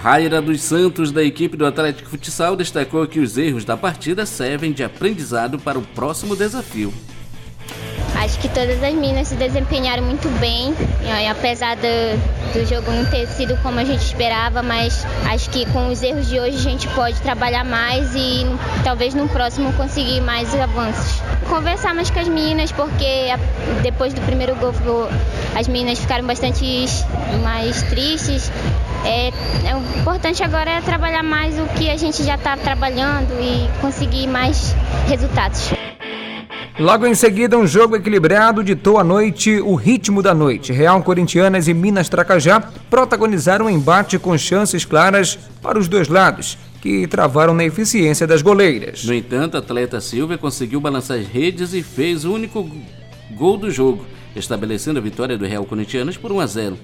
Raira 0.00 0.40
dos 0.40 0.60
Santos, 0.60 1.10
da 1.10 1.22
equipe 1.24 1.56
do 1.56 1.66
Atlético 1.66 2.08
Futsal, 2.08 2.54
destacou 2.54 3.06
que 3.06 3.18
os 3.18 3.36
erros 3.36 3.64
da 3.64 3.76
partida 3.76 4.24
servem 4.24 4.72
de 4.72 4.84
aprendizado 4.84 5.58
para 5.58 5.78
o 5.78 5.82
próximo 5.82 6.36
desafio. 6.36 6.92
Acho 8.18 8.38
que 8.40 8.48
todas 8.48 8.82
as 8.82 8.94
minas 8.94 9.28
se 9.28 9.36
desempenharam 9.36 10.02
muito 10.02 10.28
bem, 10.40 10.74
apesar 11.30 11.76
do, 11.76 12.52
do 12.52 12.66
jogo 12.66 12.90
não 12.90 13.04
ter 13.04 13.26
sido 13.28 13.56
como 13.62 13.78
a 13.78 13.84
gente 13.84 14.02
esperava, 14.02 14.60
mas 14.60 15.06
acho 15.30 15.48
que 15.50 15.64
com 15.66 15.88
os 15.88 16.02
erros 16.02 16.28
de 16.28 16.40
hoje 16.40 16.56
a 16.56 16.60
gente 16.60 16.88
pode 16.88 17.20
trabalhar 17.20 17.64
mais 17.64 18.14
e 18.16 18.44
talvez 18.82 19.14
no 19.14 19.28
próximo 19.28 19.72
conseguir 19.74 20.20
mais 20.20 20.52
avanços. 20.54 21.22
Conversar 21.48 21.94
mais 21.94 22.10
com 22.10 22.18
as 22.18 22.28
meninas, 22.28 22.72
porque 22.72 23.28
depois 23.82 24.12
do 24.12 24.20
primeiro 24.22 24.56
gol 24.56 25.08
as 25.56 25.68
meninas 25.68 25.98
ficaram 25.98 26.26
bastante 26.26 26.86
mais 27.42 27.82
tristes. 27.82 28.50
É, 29.04 29.28
é, 29.28 29.76
o 29.76 30.00
importante 30.00 30.42
agora 30.42 30.70
é 30.70 30.80
trabalhar 30.80 31.22
mais 31.22 31.58
o 31.58 31.66
que 31.68 31.88
a 31.88 31.96
gente 31.96 32.24
já 32.24 32.34
está 32.34 32.56
trabalhando 32.56 33.32
e 33.40 33.68
conseguir 33.80 34.26
mais 34.26 34.74
resultados. 35.06 35.70
Logo 36.78 37.04
em 37.08 37.14
seguida, 37.14 37.58
um 37.58 37.66
jogo 37.66 37.96
equilibrado 37.96 38.62
ditou 38.62 38.98
a 38.98 39.04
noite 39.04 39.60
o 39.60 39.74
ritmo 39.74 40.22
da 40.22 40.32
noite. 40.32 40.72
Real 40.72 41.02
Corintianas 41.02 41.66
e 41.66 41.74
Minas 41.74 42.08
Tracajá 42.08 42.60
protagonizaram 42.88 43.66
um 43.66 43.70
embate 43.70 44.16
com 44.16 44.38
chances 44.38 44.84
claras 44.84 45.36
para 45.60 45.76
os 45.76 45.88
dois 45.88 46.06
lados, 46.06 46.56
que 46.80 47.04
travaram 47.08 47.52
na 47.52 47.64
eficiência 47.64 48.28
das 48.28 48.42
goleiras. 48.42 49.04
No 49.04 49.12
entanto, 49.12 49.56
a 49.56 49.58
atleta 49.58 50.00
Silvia 50.00 50.38
conseguiu 50.38 50.80
balançar 50.80 51.18
as 51.18 51.26
redes 51.26 51.74
e 51.74 51.82
fez 51.82 52.24
o 52.24 52.32
único 52.32 52.70
gol 53.32 53.56
do 53.56 53.72
jogo, 53.72 54.06
estabelecendo 54.36 55.00
a 55.00 55.02
vitória 55.02 55.36
do 55.36 55.46
Real 55.46 55.64
Corintianas 55.64 56.16
por 56.16 56.30
1 56.30 56.40
a 56.40 56.46
0. 56.46 56.78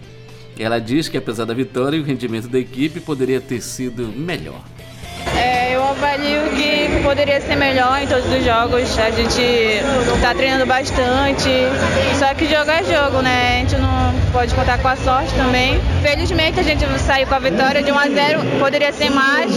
Ela 0.59 0.81
diz 0.81 1.09
que 1.09 1.17
apesar 1.17 1.45
da 1.45 1.55
vitória, 1.55 2.01
o 2.01 2.05
rendimento 2.05 2.49
da 2.49 2.59
equipe 2.59 2.99
poderia 2.99 3.41
ter 3.41 3.61
sido 3.61 4.09
melhor. 4.09 4.61
É, 5.37 5.64
avalio 5.95 6.51
que 6.51 7.03
poderia 7.03 7.41
ser 7.41 7.57
melhor 7.57 8.03
em 8.03 8.07
todos 8.07 8.27
os 8.27 8.45
jogos. 8.45 8.99
A 8.99 9.11
gente 9.11 9.41
está 10.15 10.35
treinando 10.35 10.67
bastante. 10.67 11.51
Só 12.19 12.35
que 12.35 12.47
jogo 12.47 12.71
é 12.71 12.83
jogo, 12.83 13.23
né? 13.23 13.57
A 13.57 13.59
gente 13.61 13.77
não 13.77 14.15
pode 14.33 14.55
contar 14.55 14.79
com 14.79 14.89
a 14.89 14.97
sorte 14.97 15.33
também. 15.35 15.81
Felizmente 16.03 16.59
a 16.59 16.63
gente 16.63 16.85
saiu 16.99 17.27
com 17.27 17.35
a 17.35 17.39
vitória 17.39 17.83
de 17.83 17.93
1 17.93 17.99
a 17.99 18.09
0. 18.09 18.41
Poderia 18.59 18.93
ser 18.93 19.11
mais, 19.11 19.53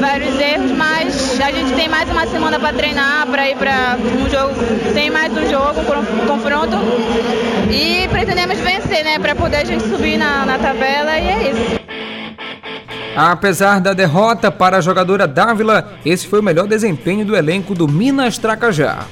vários 0.00 0.38
erros, 0.38 0.72
mas 0.72 1.40
a 1.40 1.52
gente 1.52 1.72
tem 1.74 1.88
mais 1.88 2.10
uma 2.10 2.26
semana 2.26 2.58
para 2.58 2.72
treinar, 2.72 3.26
para 3.26 3.48
ir 3.48 3.56
para 3.56 3.96
um 3.96 4.28
jogo, 4.28 4.54
tem 4.92 5.10
mais 5.10 5.32
um 5.32 5.48
jogo, 5.48 5.80
um 5.80 6.26
confronto. 6.26 6.76
E 7.70 8.08
pretendemos 8.08 8.58
vencer, 8.58 9.04
né? 9.04 9.18
Para 9.18 9.34
poder 9.36 9.58
a 9.58 9.64
gente 9.64 9.84
subir 9.84 10.18
na, 10.18 10.44
na 10.44 10.58
tabela 10.58 11.18
e 11.18 11.28
é 11.28 11.50
isso. 11.50 11.82
Apesar 13.16 13.80
da 13.80 13.92
derrota 13.92 14.50
para 14.50 14.78
a 14.78 14.80
jogadora 14.80 15.26
Dávila, 15.26 15.92
esse 16.04 16.26
foi 16.26 16.40
o 16.40 16.42
melhor 16.42 16.66
desempenho 16.66 17.24
do 17.24 17.36
elenco 17.36 17.74
do 17.74 17.86
Minas 17.86 18.38
Tracajá. 18.38 19.06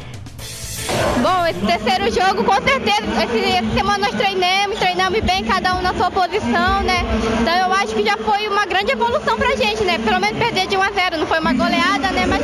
Bom, 1.23 1.47
esse 1.47 1.61
terceiro 1.61 2.11
jogo, 2.11 2.45
com 2.45 2.63
certeza, 2.63 3.03
esse, 3.25 3.53
essa 3.53 3.71
semana 3.75 3.99
nós 3.99 4.15
treinamos, 4.15 4.79
treinamos 4.79 5.21
bem, 5.21 5.45
cada 5.45 5.77
um 5.77 5.83
na 5.83 5.93
sua 5.95 6.11
posição, 6.11 6.83
né? 6.83 7.05
Então 7.41 7.55
eu 7.55 7.73
acho 7.75 7.95
que 7.95 8.03
já 8.03 8.17
foi 8.17 8.49
uma 8.49 8.65
grande 8.65 8.93
evolução 8.93 9.37
pra 9.37 9.55
gente, 9.55 9.85
né? 9.85 9.99
Pelo 9.99 10.19
menos 10.19 10.39
perder 10.39 10.67
de 10.67 10.77
1 10.77 10.83
a 10.83 10.91
0 10.91 11.19
não 11.19 11.27
foi 11.27 11.39
uma 11.39 11.53
goleada, 11.53 12.11
né? 12.11 12.27
Mas 12.27 12.43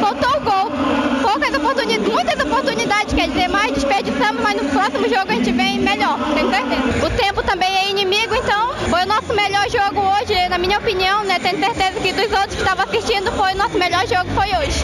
faltou 0.00 0.30
o 0.36 0.40
gol. 0.40 1.07
Poucas 1.30 1.54
oportunidades, 1.54 2.08
muitas 2.10 2.40
oportunidades, 2.40 3.12
quer 3.12 3.28
dizer, 3.28 3.48
mais 3.48 3.70
desperdiçamos, 3.72 4.42
mas 4.42 4.62
no 4.62 4.68
próximo 4.70 5.06
jogo 5.10 5.30
a 5.30 5.34
gente 5.34 5.52
vem 5.52 5.78
melhor, 5.78 6.18
tenho 6.34 6.48
certeza. 6.48 7.06
O 7.06 7.10
tempo 7.10 7.42
também 7.42 7.68
é 7.68 7.90
inimigo, 7.90 8.34
então 8.34 8.72
foi 8.88 9.02
o 9.02 9.06
nosso 9.06 9.34
melhor 9.34 9.68
jogo 9.68 10.00
hoje, 10.00 10.48
na 10.48 10.56
minha 10.56 10.78
opinião, 10.78 11.22
né? 11.24 11.38
Tenho 11.38 11.58
certeza 11.58 12.00
que 12.00 12.14
dos 12.14 12.32
outros 12.32 12.54
que 12.54 12.62
estavam 12.62 12.86
assistindo 12.86 13.30
foi 13.32 13.52
o 13.52 13.58
nosso 13.58 13.78
melhor 13.78 14.06
jogo 14.06 14.30
foi 14.30 14.46
hoje. 14.56 14.82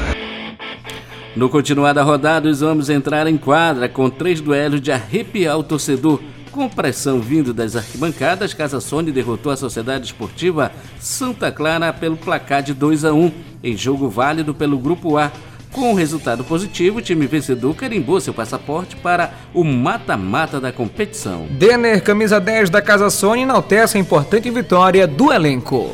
No 1.35 1.49
continuar 1.49 1.95
da 1.95 2.03
rodada, 2.03 2.47
os 2.47 2.61
homens 2.61 2.91
entraram 2.91 3.31
em 3.31 3.39
quadra 3.39 3.89
com 3.89 4.11
três 4.11 4.39
duelos 4.39 4.83
de 4.83 4.93
arrepiar 4.93 5.59
o 5.59 5.65
torcedor. 5.65 6.21
Com 6.53 6.69
pressão 6.69 7.21
vindo 7.21 7.55
das 7.55 7.75
arquibancadas, 7.75 8.53
Casa 8.53 8.81
Sony 8.81 9.11
derrotou 9.11 9.51
a 9.51 9.57
Sociedade 9.57 10.05
Esportiva 10.05 10.71
Santa 11.01 11.51
Clara 11.51 11.91
pelo 11.91 12.19
placar 12.19 12.63
de 12.63 12.75
2 12.75 13.07
a 13.07 13.15
1 13.15 13.33
em 13.65 13.77
jogo 13.77 14.11
válido 14.11 14.55
pelo 14.55 14.79
Grupo 14.79 15.17
A. 15.17 15.33
Com 15.75 15.93
o 15.93 15.97
resultado 15.97 16.45
positivo, 16.45 16.99
o 16.99 17.03
time 17.03 17.27
vencedor 17.27 17.75
carimbou 17.75 18.21
seu 18.21 18.33
passaporte 18.33 18.95
para 18.95 19.33
o 19.53 19.65
mata-mata 19.65 20.61
da 20.61 20.71
competição. 20.71 21.49
Denner, 21.51 22.01
camisa 22.01 22.39
10 22.39 22.71
da 22.71 22.81
Casa 22.81 23.11
Sony, 23.11 23.43
enaltece 23.43 23.99
a 23.99 24.01
importante 24.01 24.49
vitória 24.53 25.05
do 25.05 25.33
elenco 25.33 25.91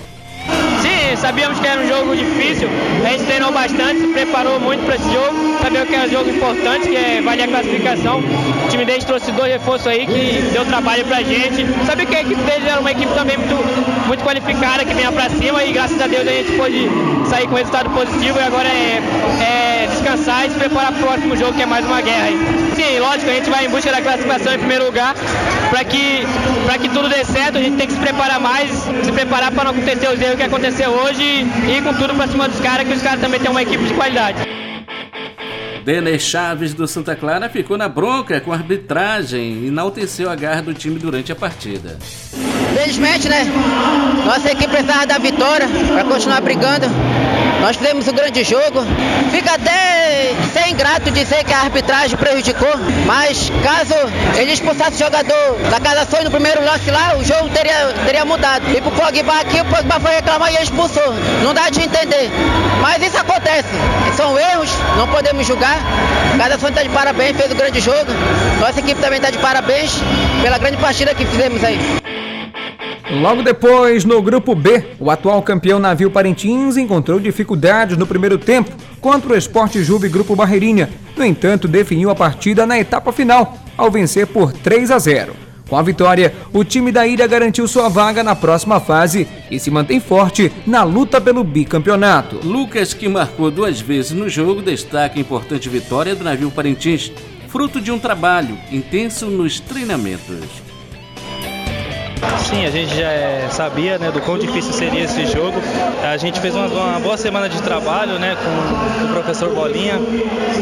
sabíamos 1.21 1.61
que 1.61 1.67
era 1.67 1.81
um 1.81 1.87
jogo 1.87 2.17
difícil, 2.17 2.69
a 3.05 3.11
gente 3.11 3.25
treinou 3.25 3.53
bastante, 3.53 4.01
se 4.01 4.07
preparou 4.09 4.59
muito 4.59 4.85
para 4.85 4.97
esse 4.97 5.13
jogo, 5.13 5.59
sabia 5.63 5.85
que 5.85 5.95
era 5.95 6.07
um 6.07 6.11
jogo 6.11 6.31
importante, 6.31 6.89
que 6.89 6.97
é, 6.97 7.21
vale 7.23 7.43
a 7.43 7.49
classificação. 7.49 8.21
O 8.21 8.69
time 8.69 8.85
deles 8.85 9.05
trouxe 9.05 9.31
dois 9.33 9.53
reforços 9.53 9.87
aí 9.87 10.07
que 10.07 10.51
deu 10.53 10.65
trabalho 10.65 11.05
pra 11.05 11.23
gente. 11.23 11.67
Sabia 11.87 12.07
que 12.07 12.17
a 12.17 12.23
equipe 12.23 12.41
deles 12.43 12.67
era 12.67 12.81
uma 12.81 12.91
equipe 12.91 13.13
também 13.15 13.37
muito, 13.37 14.07
muito 14.07 14.25
qualificada, 14.25 14.85
que 14.85 14.95
vinha 14.95 15.13
pra 15.13 15.29
cima 15.29 15.63
e 15.65 15.73
graças 15.73 16.01
a 16.01 16.07
Deus 16.07 16.27
a 16.27 16.31
gente 16.31 16.53
pôde 16.53 16.89
sair 17.29 17.47
com 17.47 17.55
resultado 17.55 17.91
positivo 17.91 18.39
e 18.39 18.43
agora 18.43 18.69
é, 18.69 19.03
é 19.43 19.87
descansar 19.89 20.47
e 20.47 20.51
se 20.51 20.57
preparar 20.57 20.93
para 20.93 21.03
o 21.03 21.07
próximo 21.07 21.37
jogo, 21.37 21.53
que 21.53 21.63
é 21.63 21.67
mais 21.67 21.85
uma 21.85 22.01
guerra 22.01 22.25
aí. 22.25 22.39
Sim, 22.75 22.99
lógico, 22.99 23.31
a 23.31 23.35
gente 23.35 23.51
vai 23.51 23.67
em 23.67 23.69
busca 23.69 23.91
da 23.93 24.01
classificação 24.01 24.55
em 24.55 24.59
primeiro 24.59 24.87
lugar, 24.87 25.15
para 25.71 25.85
que, 25.85 26.27
que 26.81 26.89
tudo 26.89 27.09
dê 27.09 27.25
certo, 27.25 27.59
a 27.59 27.63
gente 27.63 27.77
tem 27.77 27.87
que 27.87 27.93
se 27.93 28.01
preparar 28.01 28.41
mais, 28.41 28.71
se 28.71 29.13
preparar 29.13 29.53
para 29.53 29.65
não 29.65 29.71
acontecer 29.71 30.09
os 30.13 30.21
erros 30.21 30.37
que 30.37 30.43
aconteceu 30.43 30.91
hoje 30.91 31.23
e 31.23 31.77
ir 31.77 31.83
com 31.83 31.95
tudo 31.95 32.15
para 32.15 32.27
cima 32.27 32.49
dos 32.49 32.61
caras, 32.61 32.87
que 32.87 32.93
os 32.93 33.03
caras 33.03 33.21
também 33.21 33.41
têm 33.41 33.51
uma 33.51 33.63
equipe 33.63 33.85
de 33.85 33.95
qualidade. 33.95 34.39
Denner 35.85 36.19
Chaves 36.19 36.75
do 36.75 36.87
Santa 36.87 37.17
Clara 37.17 37.49
ficou 37.49 37.79
na 37.79 37.89
bronca 37.89 38.41
com 38.41 38.53
a 38.53 38.57
arbitragem 38.57 39.65
e 39.65 39.69
enalteceu 39.69 40.29
a 40.29 40.35
garra 40.35 40.61
do 40.61 40.75
time 40.75 40.99
durante 40.99 41.33
a 41.33 41.37
partida. 41.37 41.99
Felizmente, 42.75 43.29
né? 43.29 43.45
Nossa 44.25 44.53
equipe 44.53 44.69
precisava 44.69 45.07
da 45.07 45.19
vitória 45.19 45.67
para 45.93 46.05
continuar 46.05 46.41
brigando. 46.43 46.87
Nós 47.61 47.77
fizemos 47.77 48.09
um 48.09 48.13
grande 48.13 48.43
jogo. 48.43 48.81
Fica 49.31 49.53
até 49.55 50.35
sem 50.53 50.75
grato 50.75 51.11
dizer 51.11 51.45
que 51.45 51.53
a 51.53 51.61
arbitragem 51.61 52.17
prejudicou, 52.17 52.73
mas 53.07 53.51
caso 53.63 53.95
ele 54.37 54.53
expulsasse 54.53 54.97
o 54.97 54.99
jogador 54.99 55.59
da 55.71 55.79
Casa 55.79 56.11
Sonho 56.11 56.25
no 56.25 56.31
primeiro 56.31 56.65
lance 56.65 56.91
lá, 56.91 57.17
o 57.17 57.25
jogo 57.25 57.49
teria, 57.51 57.93
teria 58.05 58.25
mudado. 58.25 58.65
E 58.75 58.81
pro 58.81 58.91
Pogba 58.93 59.41
aqui, 59.41 59.61
o 59.61 59.65
Pogba 59.67 60.01
foi 60.01 60.13
reclamar 60.13 60.53
e 60.53 60.63
expulsou. 60.63 61.15
Não 61.43 61.53
dá 61.53 61.69
de 61.69 61.83
entender. 61.83 62.31
Mas 62.81 63.03
isso 63.03 63.19
acontece. 63.19 63.69
São 64.17 64.39
erros, 64.39 64.71
não 64.97 65.07
podemos 65.09 65.47
julgar. 65.47 65.79
Casa 66.39 66.59
Sonho 66.59 66.71
está 66.71 66.83
de 66.83 66.89
parabéns, 66.89 67.37
fez 67.37 67.53
um 67.53 67.57
grande 67.57 67.81
jogo. 67.81 68.11
Nossa 68.59 68.81
equipe 68.81 69.01
também 69.01 69.19
está 69.19 69.31
de 69.31 69.39
parabéns 69.39 69.93
pela 70.43 70.59
grande 70.59 70.79
partida 70.79 71.15
que 71.15 71.27
fizemos 71.27 71.63
aí. 71.63 71.79
Logo 73.13 73.43
depois, 73.43 74.05
no 74.05 74.23
grupo 74.23 74.55
B, 74.55 74.85
o 75.01 75.11
atual 75.11 75.43
campeão 75.43 75.81
navio 75.81 76.13
Parintins 76.13 76.77
encontrou 76.77 77.19
dificuldades 77.19 77.97
no 77.97 78.07
primeiro 78.07 78.39
tempo 78.39 78.71
contra 79.01 79.33
o 79.33 79.37
Esporte 79.37 79.83
Juve 79.83 80.09
Grupo 80.09 80.37
Barreirinha. 80.37 80.89
No 81.17 81.25
entanto, 81.25 81.67
definiu 81.67 82.09
a 82.11 82.15
partida 82.15 82.65
na 82.65 82.79
etapa 82.79 83.11
final, 83.11 83.59
ao 83.77 83.91
vencer 83.91 84.29
por 84.29 84.53
3 84.53 84.93
a 84.93 84.99
0. 85.01 85.35
Com 85.69 85.77
a 85.77 85.83
vitória, 85.83 86.33
o 86.53 86.63
time 86.63 86.93
da 86.93 87.05
ilha 87.05 87.27
garantiu 87.27 87.67
sua 87.67 87.89
vaga 87.89 88.23
na 88.23 88.37
próxima 88.37 88.79
fase 88.79 89.27
e 89.51 89.59
se 89.59 89.73
mantém 89.73 89.99
forte 89.99 90.53
na 90.65 90.85
luta 90.85 91.21
pelo 91.21 91.43
bicampeonato. 91.43 92.39
Lucas, 92.45 92.95
que 92.95 93.09
marcou 93.09 93.51
duas 93.51 93.81
vezes 93.81 94.13
no 94.13 94.29
jogo, 94.29 94.63
destaca 94.63 95.19
a 95.19 95.21
importante 95.21 95.69
vitória 95.69 96.15
do 96.15 96.23
navio 96.23 96.51
Parintins, 96.51 97.11
fruto 97.49 97.81
de 97.81 97.91
um 97.91 97.99
trabalho 97.99 98.57
intenso 98.71 99.27
nos 99.27 99.59
treinamentos. 99.59 100.70
Sim, 102.39 102.67
a 102.67 102.71
gente 102.71 102.95
já 102.95 103.11
é, 103.11 103.49
sabia 103.51 103.99
né, 103.99 104.11
do 104.11 104.21
quão 104.21 104.39
difícil 104.39 104.73
seria 104.73 105.05
esse 105.05 105.27
jogo. 105.27 105.61
A 106.03 106.17
gente 106.17 106.41
fez 106.41 106.55
uma, 106.55 106.67
uma 106.67 107.01
boa 107.01 107.17
semana 107.17 107.49
de 107.49 107.61
trabalho 107.63 108.19
né, 108.19 108.37
com, 108.37 109.05
o 109.07 109.13
professor 109.15 109.51
Bolinha. 109.55 109.95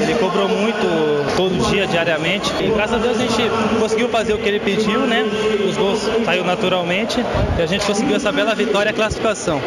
Ele 0.00 0.14
cobrou 0.20 0.48
muito 0.48 1.36
todo 1.36 1.70
dia, 1.70 1.86
diariamente. 1.86 2.52
E 2.60 2.70
graças 2.70 2.96
a 2.96 2.98
Deus 2.98 3.18
a 3.18 3.20
gente 3.20 3.50
conseguiu 3.80 4.08
fazer 4.08 4.34
o 4.34 4.38
que 4.38 4.48
ele 4.48 4.60
pediu, 4.60 5.00
né? 5.00 5.24
Os 5.68 5.76
gols 5.76 6.08
saiu 6.24 6.44
naturalmente 6.44 7.24
e 7.58 7.62
a 7.62 7.66
gente 7.66 7.84
conseguiu 7.84 8.16
essa 8.16 8.30
bela 8.30 8.54
vitória 8.54 8.90
e 8.90 8.92
classificação. 8.92 9.60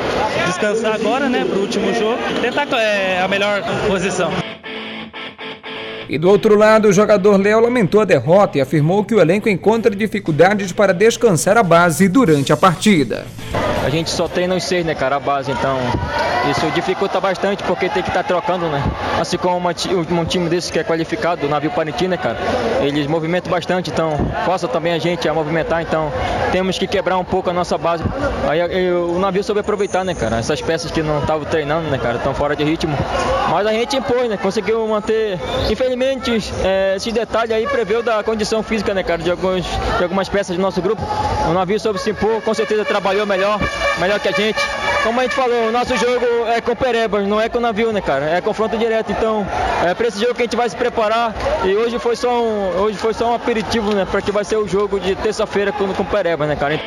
Descansar 0.46 0.96
agora, 0.96 1.28
né, 1.28 1.46
para 1.46 1.58
o 1.58 1.62
último 1.62 1.94
jogo, 1.94 2.18
tentar 2.42 2.68
é, 2.78 3.22
a 3.22 3.28
melhor 3.28 3.62
posição. 3.88 4.32
E 6.12 6.18
do 6.18 6.28
outro 6.28 6.58
lado, 6.58 6.90
o 6.90 6.92
jogador 6.92 7.38
Léo 7.38 7.62
lamentou 7.62 8.02
a 8.02 8.06
derrota 8.06 8.58
e 8.58 8.62
afirmou 8.62 9.06
que 9.06 9.16
o 9.16 9.22
elenco 9.22 9.48
encontra 9.48 9.96
dificuldades 9.96 10.74
para 10.74 10.94
descansar 10.94 11.58
a 11.58 11.64
base 11.64 12.10
durante 12.10 12.52
a 12.52 12.58
partida. 12.58 13.26
A 13.84 13.90
gente 13.90 14.12
só 14.12 14.28
treina 14.28 14.56
os 14.56 14.64
seis, 14.64 14.86
né, 14.86 14.94
cara, 14.94 15.16
a 15.16 15.20
base, 15.20 15.52
então 15.52 15.78
isso 16.50 16.66
dificulta 16.72 17.20
bastante 17.20 17.64
porque 17.64 17.90
tem 17.90 18.04
que 18.04 18.10
estar 18.10 18.22
tá 18.22 18.28
trocando, 18.28 18.68
né? 18.68 18.82
Assim 19.20 19.38
como 19.38 19.58
uma, 19.58 19.72
um 19.72 20.26
time 20.26 20.50
desse 20.50 20.72
que 20.72 20.78
é 20.78 20.84
qualificado, 20.84 21.48
o 21.48 21.50
navio 21.50 21.72
Parintins, 21.72 22.10
né, 22.10 22.18
cara? 22.18 22.38
Eles 22.82 23.08
movimentam 23.08 23.52
bastante, 23.52 23.90
então 23.90 24.12
força 24.46 24.68
também 24.68 24.94
a 24.94 25.00
gente 25.00 25.28
a 25.28 25.34
movimentar, 25.34 25.82
então 25.82 26.12
temos 26.52 26.78
que 26.78 26.86
quebrar 26.86 27.18
um 27.18 27.24
pouco 27.24 27.50
a 27.50 27.54
nossa 27.54 27.76
base. 27.76 28.04
Aí, 28.48 28.62
aí 28.62 28.92
o 28.92 29.18
navio 29.18 29.44
soube 29.44 29.62
aproveitar, 29.62 30.04
né, 30.04 30.14
cara? 30.14 30.38
Essas 30.38 30.62
peças 30.62 30.92
que 30.92 31.02
não 31.02 31.20
estavam 31.20 31.46
treinando, 31.46 31.90
né, 31.90 31.98
cara, 31.98 32.18
estão 32.18 32.36
fora 32.36 32.56
de 32.56 32.64
ritmo. 32.64 32.96
Mas 33.50 33.66
a 33.66 33.74
gente 33.74 33.98
impôs, 33.98 34.30
né? 34.30 34.38
Conseguiu 34.38 34.88
manter. 34.88 35.40
Infelizmente, 35.70 36.54
é, 36.64 36.94
esse 36.98 37.12
detalhe 37.12 37.54
aí 37.54 37.66
preveu 37.68 38.04
da 38.04 38.24
condição 38.24 38.62
física, 38.62 38.94
né, 38.94 39.02
cara, 39.02 39.22
de, 39.22 39.32
alguns, 39.32 39.66
de 39.98 40.04
algumas 40.04 40.30
peças 40.30 40.56
do 40.56 40.62
nosso 40.62 40.82
grupo. 40.82 41.02
O 41.50 41.54
navio 41.54 41.80
soube 41.80 42.00
se 42.00 42.12
impor, 42.12 42.42
com 42.42 42.54
certeza 42.54 42.86
trabalhou 42.86 43.26
melhor 43.26 43.60
melhor 44.00 44.20
que 44.20 44.28
a 44.28 44.32
gente. 44.32 44.60
Como 45.04 45.20
a 45.20 45.24
gente 45.24 45.34
falou, 45.34 45.68
o 45.68 45.72
nosso 45.72 45.98
jogo 45.98 46.26
é 46.48 46.62
com 46.62 46.76
Perebas, 46.76 47.28
não 47.28 47.42
é 47.42 47.50
com 47.50 47.60
navio, 47.60 47.92
né, 47.92 48.02
cara? 48.02 48.26
É 48.26 48.40
confronto 48.42 48.78
direto. 48.78 49.12
Então, 49.12 49.48
é 49.84 49.94
para 49.94 50.08
esse 50.08 50.20
jogo 50.20 50.36
que 50.36 50.42
a 50.42 50.46
gente 50.46 50.56
vai 50.56 50.70
se 50.70 50.76
preparar. 50.76 51.34
E 51.66 51.76
hoje 51.76 51.98
foi 51.98 52.16
só 52.16 52.30
um, 52.30 52.82
hoje 52.82 52.98
foi 52.98 53.14
só 53.14 53.32
um 53.32 53.34
aperitivo, 53.34 53.96
né? 53.96 54.06
Para 54.10 54.22
que 54.22 54.32
vai 54.32 54.44
ser 54.44 54.58
o 54.58 54.68
jogo 54.68 55.00
de 55.00 55.16
terça-feira 55.16 55.72
com, 55.72 55.92
com 55.94 56.06
Perebas, 56.06 56.48
né, 56.48 56.56
cara? 56.56 56.80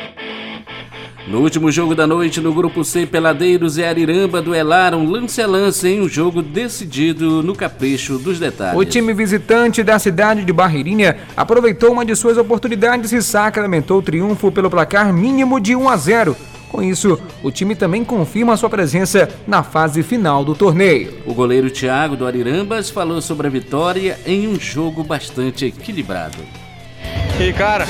No 1.27 1.41
último 1.41 1.71
jogo 1.71 1.95
da 1.95 2.05
noite, 2.05 2.39
no 2.39 2.53
grupo 2.53 2.83
C, 2.83 3.07
Peladeiros 3.07 3.79
e 3.79 3.83
Ariramba 3.83 4.43
duelaram 4.43 5.09
lance 5.09 5.41
a 5.41 5.47
lance 5.47 5.87
em 5.87 5.99
um 5.99 6.07
jogo 6.07 6.39
decidido 6.43 7.41
no 7.41 7.55
capricho 7.55 8.19
dos 8.19 8.39
detalhes. 8.39 8.79
O 8.79 8.85
time 8.85 9.11
visitante 9.11 9.81
da 9.81 9.97
cidade 9.97 10.45
de 10.45 10.53
Barreirinha 10.53 11.17
aproveitou 11.35 11.91
uma 11.91 12.05
de 12.05 12.15
suas 12.15 12.37
oportunidades 12.37 13.11
e 13.11 13.23
sacramentou 13.23 13.97
o 13.97 14.01
triunfo 14.03 14.51
pelo 14.51 14.69
placar 14.69 15.11
mínimo 15.11 15.59
de 15.59 15.75
1 15.75 15.89
a 15.89 15.97
0. 15.97 16.37
Com 16.69 16.83
isso, 16.83 17.19
o 17.41 17.51
time 17.51 17.75
também 17.75 18.03
confirma 18.03 18.57
sua 18.57 18.69
presença 18.69 19.29
na 19.47 19.63
fase 19.63 20.03
final 20.03 20.43
do 20.43 20.53
torneio. 20.53 21.21
O 21.25 21.33
goleiro 21.33 21.69
Thiago 21.69 22.15
do 22.15 22.27
Arirambas 22.27 22.89
falou 22.89 23.21
sobre 23.21 23.47
a 23.47 23.49
vitória 23.49 24.19
em 24.25 24.47
um 24.47 24.59
jogo 24.59 25.03
bastante 25.03 25.65
equilibrado. 25.65 26.37
E 27.39 27.51
cara, 27.51 27.85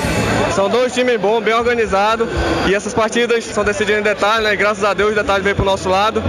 são 0.54 0.68
dois 0.68 0.92
times 0.92 1.20
bons, 1.20 1.40
bem 1.42 1.54
organizados. 1.54 2.28
E 2.68 2.74
essas 2.74 2.92
partidas 2.92 3.44
são 3.44 3.62
decididas 3.62 4.00
em 4.00 4.02
detalhe, 4.02 4.44
né? 4.44 4.54
E 4.54 4.56
graças 4.56 4.82
a 4.82 4.92
Deus 4.92 5.12
o 5.12 5.14
detalhe 5.14 5.44
veio 5.44 5.54
pro 5.54 5.64
nosso 5.64 5.88
lado. 5.88 6.22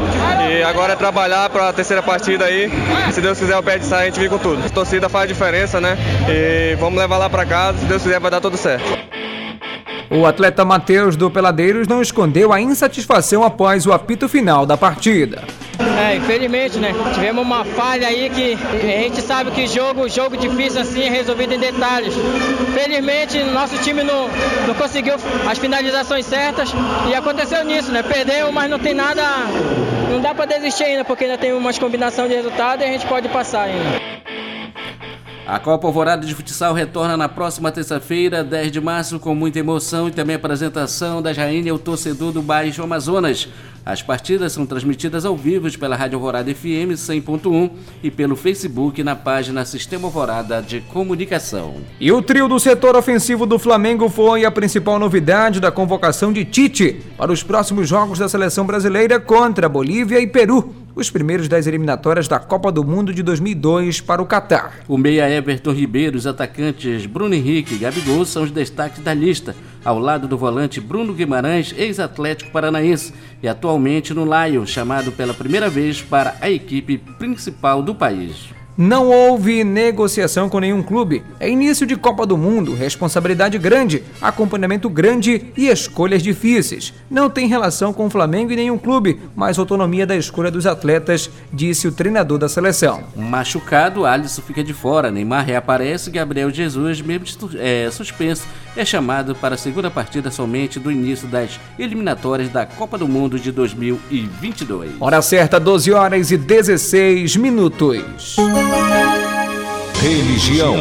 E 0.49 0.61
agora 0.63 0.93
é 0.93 0.95
trabalhar 0.95 1.49
para 1.49 1.69
a 1.69 1.73
terceira 1.73 2.03
partida 2.03 2.45
aí. 2.45 2.69
Se 3.11 3.19
Deus 3.19 3.39
quiser 3.39 3.57
o 3.57 3.63
pé 3.63 3.79
de 3.79 3.85
sair, 3.85 4.03
a 4.03 4.05
gente 4.05 4.19
vem 4.19 4.29
com 4.29 4.37
tudo. 4.37 4.63
A 4.63 4.69
torcida 4.69 5.09
faz 5.09 5.27
diferença, 5.27 5.81
né? 5.81 5.97
E 6.29 6.75
vamos 6.75 6.99
levar 6.99 7.17
lá 7.17 7.29
para 7.29 7.45
casa. 7.45 7.79
Se 7.79 7.85
Deus 7.85 8.03
quiser, 8.03 8.19
vai 8.19 8.29
dar 8.29 8.39
tudo 8.39 8.55
certo. 8.55 8.85
O 10.09 10.25
atleta 10.25 10.63
Matheus 10.63 11.15
do 11.15 11.29
Peladeiros 11.29 11.87
não 11.87 12.01
escondeu 12.01 12.53
a 12.53 12.61
insatisfação 12.61 13.43
após 13.43 13.85
o 13.85 13.91
apito 13.91 14.29
final 14.29 14.65
da 14.65 14.77
partida. 14.77 15.43
É, 15.99 16.15
infelizmente, 16.15 16.77
né? 16.77 16.93
Tivemos 17.13 17.43
uma 17.43 17.65
falha 17.65 18.07
aí 18.07 18.29
que 18.29 18.57
a 18.73 19.01
gente 19.01 19.21
sabe 19.21 19.51
que 19.51 19.67
jogo, 19.67 20.07
jogo 20.07 20.37
difícil 20.37 20.81
assim 20.81 21.03
é 21.03 21.09
resolvido 21.09 21.53
em 21.53 21.59
detalhes. 21.59 22.13
Felizmente, 22.73 23.43
nosso 23.43 23.77
time 23.79 24.03
não, 24.03 24.29
não 24.65 24.73
conseguiu 24.75 25.15
as 25.49 25.57
finalizações 25.57 26.25
certas 26.25 26.73
e 27.09 27.13
aconteceu 27.13 27.63
nisso, 27.65 27.91
né? 27.91 28.01
Perdeu, 28.01 28.51
mas 28.51 28.69
não 28.69 28.79
tem 28.79 28.93
nada. 28.93 29.21
Não 30.09 30.21
dá 30.21 30.33
para 30.33 30.45
desistir 30.45 30.85
ainda, 30.85 31.03
porque 31.03 31.25
ainda 31.25 31.37
tem 31.37 31.51
umas 31.53 31.77
combinação 31.77 32.27
de 32.27 32.35
resultado 32.35 32.81
e 32.81 32.85
a 32.85 32.87
gente 32.87 33.05
pode 33.05 33.27
passar 33.27 33.63
ainda. 33.63 34.01
A 35.47 35.59
Copa 35.59 35.87
Alvorada 35.87 36.27
de 36.27 36.35
Futsal 36.35 36.73
retorna 36.73 37.15
na 37.15 37.29
próxima 37.29 37.71
terça-feira, 37.71 38.43
10 38.43 38.69
de 38.69 38.81
março, 38.81 39.17
com 39.17 39.33
muita 39.33 39.59
emoção 39.59 40.09
e 40.09 40.11
também 40.11 40.35
apresentação 40.35 41.21
da 41.21 41.31
Rainha 41.31 41.73
o 41.73 41.79
torcedor 41.79 42.33
do 42.33 42.41
Baixo 42.41 42.83
Amazonas. 42.83 43.47
As 43.85 44.01
partidas 44.01 44.51
são 44.51 44.65
transmitidas 44.65 45.23
ao 45.23 45.37
vivo 45.37 45.71
pela 45.79 45.95
Rádio 45.95 46.17
Alvorada 46.17 46.53
FM 46.53 46.91
100.1 46.97 47.71
e 48.03 48.11
pelo 48.11 48.35
Facebook 48.35 49.01
na 49.01 49.15
página 49.15 49.63
Sistema 49.63 50.09
Alvorada 50.09 50.61
de 50.61 50.81
Comunicação. 50.81 51.75
E 51.97 52.11
o 52.11 52.21
trio 52.21 52.49
do 52.49 52.59
setor 52.59 52.97
ofensivo 52.97 53.45
do 53.45 53.57
Flamengo 53.57 54.09
foi 54.09 54.43
a 54.43 54.51
principal 54.51 54.99
novidade 54.99 55.61
da 55.61 55.71
convocação 55.71 56.33
de 56.33 56.43
Tite 56.43 57.01
para 57.17 57.31
os 57.31 57.41
próximos 57.41 57.87
jogos 57.87 58.19
da 58.19 58.27
seleção 58.27 58.65
brasileira 58.65 59.17
contra 59.17 59.69
Bolívia 59.69 60.19
e 60.19 60.27
Peru 60.27 60.86
os 60.97 61.11
primeiros 61.11 61.47
das 61.47 61.67
eliminatórias 61.67 62.27
da 62.27 62.39
Copa 62.39 62.71
do 62.71 62.83
Mundo 62.83 63.13
de 63.13 63.21
2002 63.21 64.01
para 64.01 64.19
o 64.19 64.25
Catar. 64.25 64.79
O 64.87 64.97
meia 64.97 65.29
Everton 65.29 65.71
Ribeiro, 65.71 66.17
os 66.17 66.25
atacantes 66.25 67.05
Bruno 67.05 67.35
Henrique 67.35 67.75
e 67.75 67.77
Gabigol 67.77 68.25
são 68.25 68.41
os 68.41 68.49
destaques 68.49 69.03
da 69.03 69.13
lista, 69.13 69.55
ao 69.85 69.99
lado 69.99 70.27
do 70.27 70.35
volante 70.35 70.81
Bruno 70.81 71.13
Guimarães, 71.13 71.71
ex-atlético 71.77 72.51
paranaense, 72.51 73.13
e 73.43 73.47
atualmente 73.47 74.11
no 74.11 74.25
Lion, 74.25 74.65
chamado 74.65 75.11
pela 75.11 75.35
primeira 75.35 75.69
vez 75.69 76.01
para 76.01 76.35
a 76.41 76.49
equipe 76.49 76.97
principal 76.97 77.83
do 77.83 77.93
país. 77.93 78.56
Não 78.77 79.07
houve 79.07 79.63
negociação 79.63 80.47
com 80.47 80.59
nenhum 80.59 80.83
clube. 80.83 81.23
É 81.39 81.49
início 81.49 81.83
de 81.83 81.95
Copa 81.95 82.27
do 82.27 82.37
Mundo, 82.37 82.75
responsabilidade 82.75 83.57
grande, 83.57 84.03
acompanhamento 84.21 84.87
grande 84.87 85.51
e 85.57 85.67
escolhas 85.67 86.21
difíceis. 86.21 86.93
Não 87.09 87.27
tem 87.27 87.47
relação 87.47 87.91
com 87.91 88.05
o 88.05 88.09
Flamengo 88.09 88.51
e 88.51 88.55
nenhum 88.55 88.77
clube, 88.77 89.19
mas 89.35 89.57
autonomia 89.57 90.05
da 90.05 90.15
escolha 90.15 90.51
dos 90.51 90.67
atletas, 90.67 91.27
disse 91.51 91.87
o 91.87 91.91
treinador 91.91 92.37
da 92.37 92.47
seleção. 92.47 93.03
Machucado, 93.15 94.05
Alisson 94.05 94.43
fica 94.43 94.63
de 94.63 94.73
fora. 94.73 95.09
Neymar 95.09 95.43
reaparece. 95.43 96.11
Gabriel 96.11 96.51
Jesus, 96.51 97.01
mesmo 97.01 97.25
é, 97.57 97.89
suspenso, 97.89 98.45
é 98.75 98.85
chamado 98.85 99.33
para 99.33 99.55
a 99.55 99.57
segunda 99.57 99.89
partida 99.89 100.29
somente 100.29 100.79
do 100.79 100.91
início 100.91 101.27
das 101.27 101.59
eliminatórias 101.79 102.49
da 102.49 102.67
Copa 102.67 102.95
do 102.95 103.07
Mundo 103.07 103.39
de 103.39 103.51
2022. 103.51 104.91
Hora 104.99 105.21
certa, 105.23 105.59
12 105.59 105.91
horas 105.91 106.29
e 106.29 106.37
16 106.37 107.35
minutos. 107.37 108.35
Religião. 110.01 110.75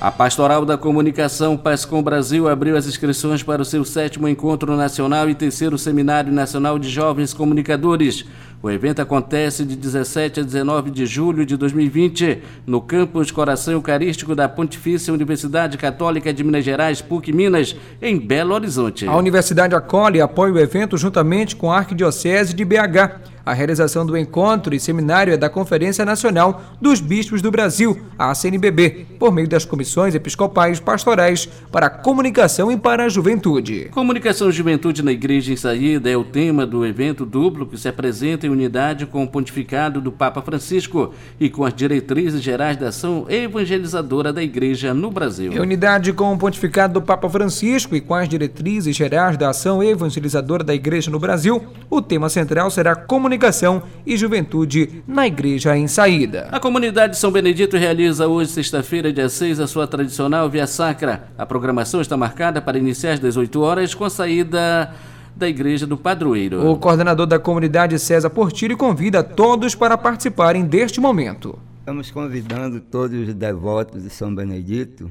A 0.00 0.10
Pastoral 0.10 0.64
da 0.64 0.78
Comunicação 0.78 1.58
Pascom 1.58 2.02
Brasil 2.02 2.48
abriu 2.48 2.74
as 2.74 2.86
inscrições 2.86 3.42
para 3.42 3.60
o 3.60 3.66
seu 3.66 3.84
sétimo 3.84 4.26
encontro 4.26 4.74
nacional 4.74 5.28
e 5.28 5.34
terceiro 5.34 5.76
Seminário 5.76 6.32
Nacional 6.32 6.78
de 6.78 6.88
Jovens 6.88 7.34
Comunicadores. 7.34 8.24
O 8.62 8.70
evento 8.70 9.00
acontece 9.00 9.62
de 9.62 9.76
17 9.76 10.40
a 10.40 10.42
19 10.42 10.90
de 10.90 11.04
julho 11.04 11.44
de 11.44 11.54
2020 11.54 12.42
no 12.66 12.80
campus 12.80 13.30
Coração 13.30 13.74
Eucarístico 13.74 14.34
da 14.34 14.48
Pontifícia 14.48 15.12
Universidade 15.12 15.76
Católica 15.76 16.32
de 16.32 16.42
Minas 16.42 16.64
Gerais, 16.64 17.02
PUC 17.02 17.30
Minas, 17.30 17.76
em 18.00 18.18
Belo 18.18 18.54
Horizonte. 18.54 19.06
A 19.06 19.16
universidade 19.16 19.74
acolhe 19.74 20.18
e 20.18 20.22
apoia 20.22 20.52
o 20.52 20.58
evento 20.58 20.96
juntamente 20.96 21.56
com 21.56 21.70
a 21.70 21.76
Arquidiocese 21.76 22.54
de 22.54 22.64
BH. 22.64 23.30
A 23.44 23.52
realização 23.52 24.04
do 24.04 24.16
encontro 24.16 24.74
e 24.74 24.80
seminário 24.80 25.32
é 25.32 25.36
da 25.36 25.48
Conferência 25.48 26.04
Nacional 26.04 26.62
dos 26.80 27.00
Bispos 27.00 27.40
do 27.40 27.50
Brasil, 27.50 27.98
a 28.18 28.34
CNBB, 28.34 29.06
por 29.18 29.32
meio 29.32 29.48
das 29.48 29.64
comissões 29.64 30.14
episcopais 30.14 30.78
pastorais 30.78 31.48
para 31.72 31.86
a 31.86 31.90
comunicação 31.90 32.70
e 32.70 32.76
para 32.76 33.04
a 33.04 33.08
juventude. 33.08 33.88
Comunicação 33.92 34.50
e 34.50 34.52
juventude 34.52 35.02
na 35.02 35.12
Igreja 35.12 35.52
em 35.52 35.56
Saída 35.56 36.10
é 36.10 36.16
o 36.16 36.24
tema 36.24 36.66
do 36.66 36.84
evento 36.84 37.24
duplo 37.24 37.66
que 37.66 37.78
se 37.78 37.88
apresenta 37.88 38.46
em 38.46 38.50
unidade 38.50 39.06
com 39.06 39.24
o 39.24 39.28
pontificado 39.28 40.00
do 40.00 40.12
Papa 40.12 40.42
Francisco 40.42 41.12
e 41.38 41.48
com 41.48 41.64
as 41.64 41.74
diretrizes 41.74 42.42
gerais 42.42 42.76
da 42.76 42.88
ação 42.88 43.26
evangelizadora 43.28 44.32
da 44.32 44.42
Igreja 44.42 44.92
no 44.92 45.10
Brasil. 45.10 45.52
Em 45.52 45.58
unidade 45.58 46.12
com 46.12 46.32
o 46.32 46.38
pontificado 46.38 46.94
do 46.94 47.02
Papa 47.02 47.28
Francisco 47.28 47.96
e 47.96 48.00
com 48.00 48.14
as 48.14 48.28
diretrizes 48.28 48.94
gerais 48.94 49.36
da 49.36 49.50
ação 49.50 49.82
evangelizadora 49.82 50.62
da 50.62 50.74
Igreja 50.74 51.10
no 51.10 51.18
Brasil, 51.18 51.64
o 51.88 52.02
tema 52.02 52.28
central 52.28 52.70
será 52.70 52.94
comunicação 52.94 53.29
Comunicação 53.30 53.84
e 54.04 54.16
Juventude 54.16 55.04
na 55.06 55.24
Igreja 55.24 55.76
em 55.76 55.86
Saída. 55.86 56.48
A 56.50 56.58
comunidade 56.58 57.16
São 57.16 57.30
Benedito 57.30 57.76
realiza 57.76 58.26
hoje, 58.26 58.50
sexta-feira, 58.50 59.12
dia 59.12 59.28
6, 59.28 59.60
a 59.60 59.68
sua 59.68 59.86
tradicional 59.86 60.50
Via 60.50 60.66
Sacra. 60.66 61.28
A 61.38 61.46
programação 61.46 62.00
está 62.00 62.16
marcada 62.16 62.60
para 62.60 62.76
iniciar 62.76 63.12
às 63.12 63.20
18 63.20 63.60
horas 63.60 63.94
com 63.94 64.04
a 64.04 64.10
saída 64.10 64.92
da 65.36 65.48
Igreja 65.48 65.86
do 65.86 65.96
Padroeiro. 65.96 66.68
O 66.68 66.76
coordenador 66.76 67.24
da 67.24 67.38
comunidade, 67.38 68.00
César 68.00 68.30
Portilho, 68.30 68.76
convida 68.76 69.22
todos 69.22 69.76
para 69.76 69.96
participarem 69.96 70.64
deste 70.64 71.00
momento. 71.00 71.56
Estamos 71.78 72.10
convidando 72.10 72.80
todos 72.80 73.28
os 73.28 73.32
devotos 73.32 74.02
de 74.02 74.10
São 74.10 74.34
Benedito 74.34 75.08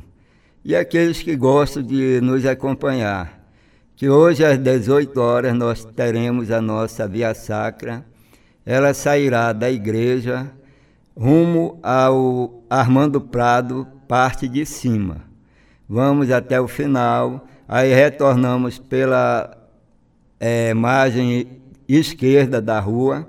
e 0.66 0.76
aqueles 0.76 1.24
que 1.24 1.38
gostam 1.38 1.82
de 1.82 2.20
nos 2.20 2.46
acompanhar 2.46 3.40
que 4.00 4.10
hoje 4.10 4.46
às 4.46 4.58
18 4.58 5.20
horas 5.20 5.54
nós 5.54 5.84
teremos 5.84 6.52
a 6.52 6.62
nossa 6.62 7.06
Via 7.06 7.34
Sacra. 7.34 8.06
Ela 8.70 8.94
sairá 8.94 9.52
da 9.52 9.72
igreja 9.72 10.52
rumo 11.18 11.80
ao 11.82 12.64
Armando 12.70 13.20
Prado, 13.20 13.88
parte 14.08 14.48
de 14.48 14.64
cima. 14.64 15.24
Vamos 15.90 16.30
até 16.30 16.62
o 16.62 16.68
final, 16.68 17.48
aí 17.68 17.92
retornamos 17.92 18.78
pela 18.78 19.58
é, 20.40 20.72
margem 20.76 21.64
esquerda 21.88 22.62
da 22.62 22.80
rua, 22.80 23.28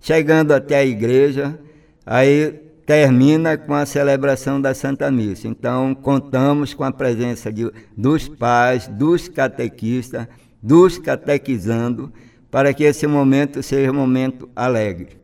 chegando 0.00 0.52
até 0.54 0.76
a 0.76 0.84
igreja, 0.84 1.58
aí 2.06 2.52
termina 2.86 3.58
com 3.58 3.74
a 3.74 3.84
celebração 3.84 4.60
da 4.60 4.72
Santa 4.72 5.10
Missa. 5.10 5.48
Então, 5.48 5.96
contamos 5.96 6.74
com 6.74 6.84
a 6.84 6.92
presença 6.92 7.52
de, 7.52 7.68
dos 7.96 8.28
pais, 8.28 8.86
dos 8.86 9.26
catequistas, 9.26 10.28
dos 10.62 10.96
catequizando, 10.96 12.12
para 12.50 12.72
que 12.72 12.84
esse 12.84 13.06
momento 13.06 13.62
seja 13.62 13.90
um 13.90 13.94
momento 13.94 14.48
alegre. 14.54 15.20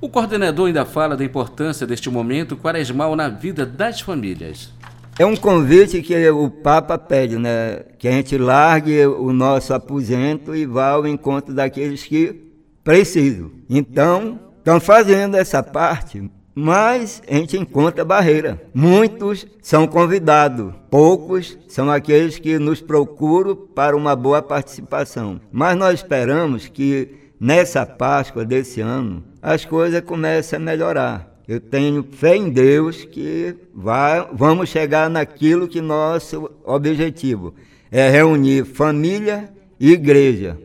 O 0.00 0.08
coordenador 0.08 0.68
ainda 0.68 0.86
fala 0.86 1.16
da 1.16 1.24
importância 1.24 1.86
deste 1.86 2.08
momento 2.08 2.56
quaresmal 2.56 3.14
na 3.14 3.28
vida 3.28 3.66
das 3.66 4.00
famílias. 4.00 4.72
É 5.18 5.26
um 5.26 5.36
convite 5.36 6.00
que 6.00 6.30
o 6.30 6.48
Papa 6.48 6.96
pede, 6.96 7.36
né? 7.36 7.80
Que 7.98 8.08
a 8.08 8.12
gente 8.12 8.38
largue 8.38 9.04
o 9.04 9.32
nosso 9.34 9.74
aposento 9.74 10.56
e 10.56 10.64
vá 10.64 10.92
ao 10.92 11.06
encontro 11.06 11.52
daqueles 11.52 12.02
que 12.02 12.50
precisam. 12.82 13.50
Então, 13.68 14.40
estão 14.56 14.80
fazendo 14.80 15.36
essa 15.36 15.62
parte, 15.62 16.30
mas 16.54 17.22
a 17.28 17.34
gente 17.34 17.56
encontra 17.56 18.04
barreira. 18.04 18.60
Muitos 18.74 19.46
são 19.62 19.86
convidados, 19.86 20.72
poucos 20.90 21.58
são 21.68 21.90
aqueles 21.90 22.38
que 22.38 22.58
nos 22.58 22.80
procuram 22.80 23.56
para 23.56 23.96
uma 23.96 24.16
boa 24.16 24.42
participação. 24.42 25.40
Mas 25.52 25.76
nós 25.76 25.94
esperamos 25.94 26.68
que 26.68 27.08
nessa 27.38 27.86
Páscoa 27.86 28.44
desse 28.44 28.80
ano 28.80 29.24
as 29.40 29.64
coisas 29.64 30.00
comecem 30.02 30.56
a 30.56 30.60
melhorar. 30.60 31.30
Eu 31.48 31.60
tenho 31.60 32.06
fé 32.12 32.36
em 32.36 32.48
Deus 32.50 33.04
que 33.04 33.56
vai, 33.74 34.28
vamos 34.32 34.68
chegar 34.68 35.10
naquilo 35.10 35.66
que 35.66 35.80
nosso 35.80 36.50
objetivo 36.64 37.54
é 37.90 38.08
reunir 38.08 38.64
família 38.64 39.50
e 39.78 39.90
igreja, 39.90 40.56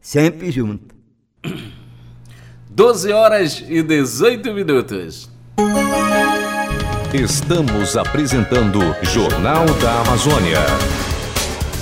sempre 0.00 0.50
junto. 0.50 0.94
12 2.74 3.12
horas 3.12 3.62
e 3.68 3.82
18 3.82 4.54
minutos. 4.54 5.28
Estamos 7.12 7.98
apresentando 7.98 8.80
Jornal 9.02 9.66
da 9.78 10.00
Amazônia. 10.00 10.56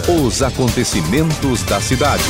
Os 0.09 0.42
acontecimentos 0.42 1.62
da 1.62 1.81
cidade. 1.81 2.24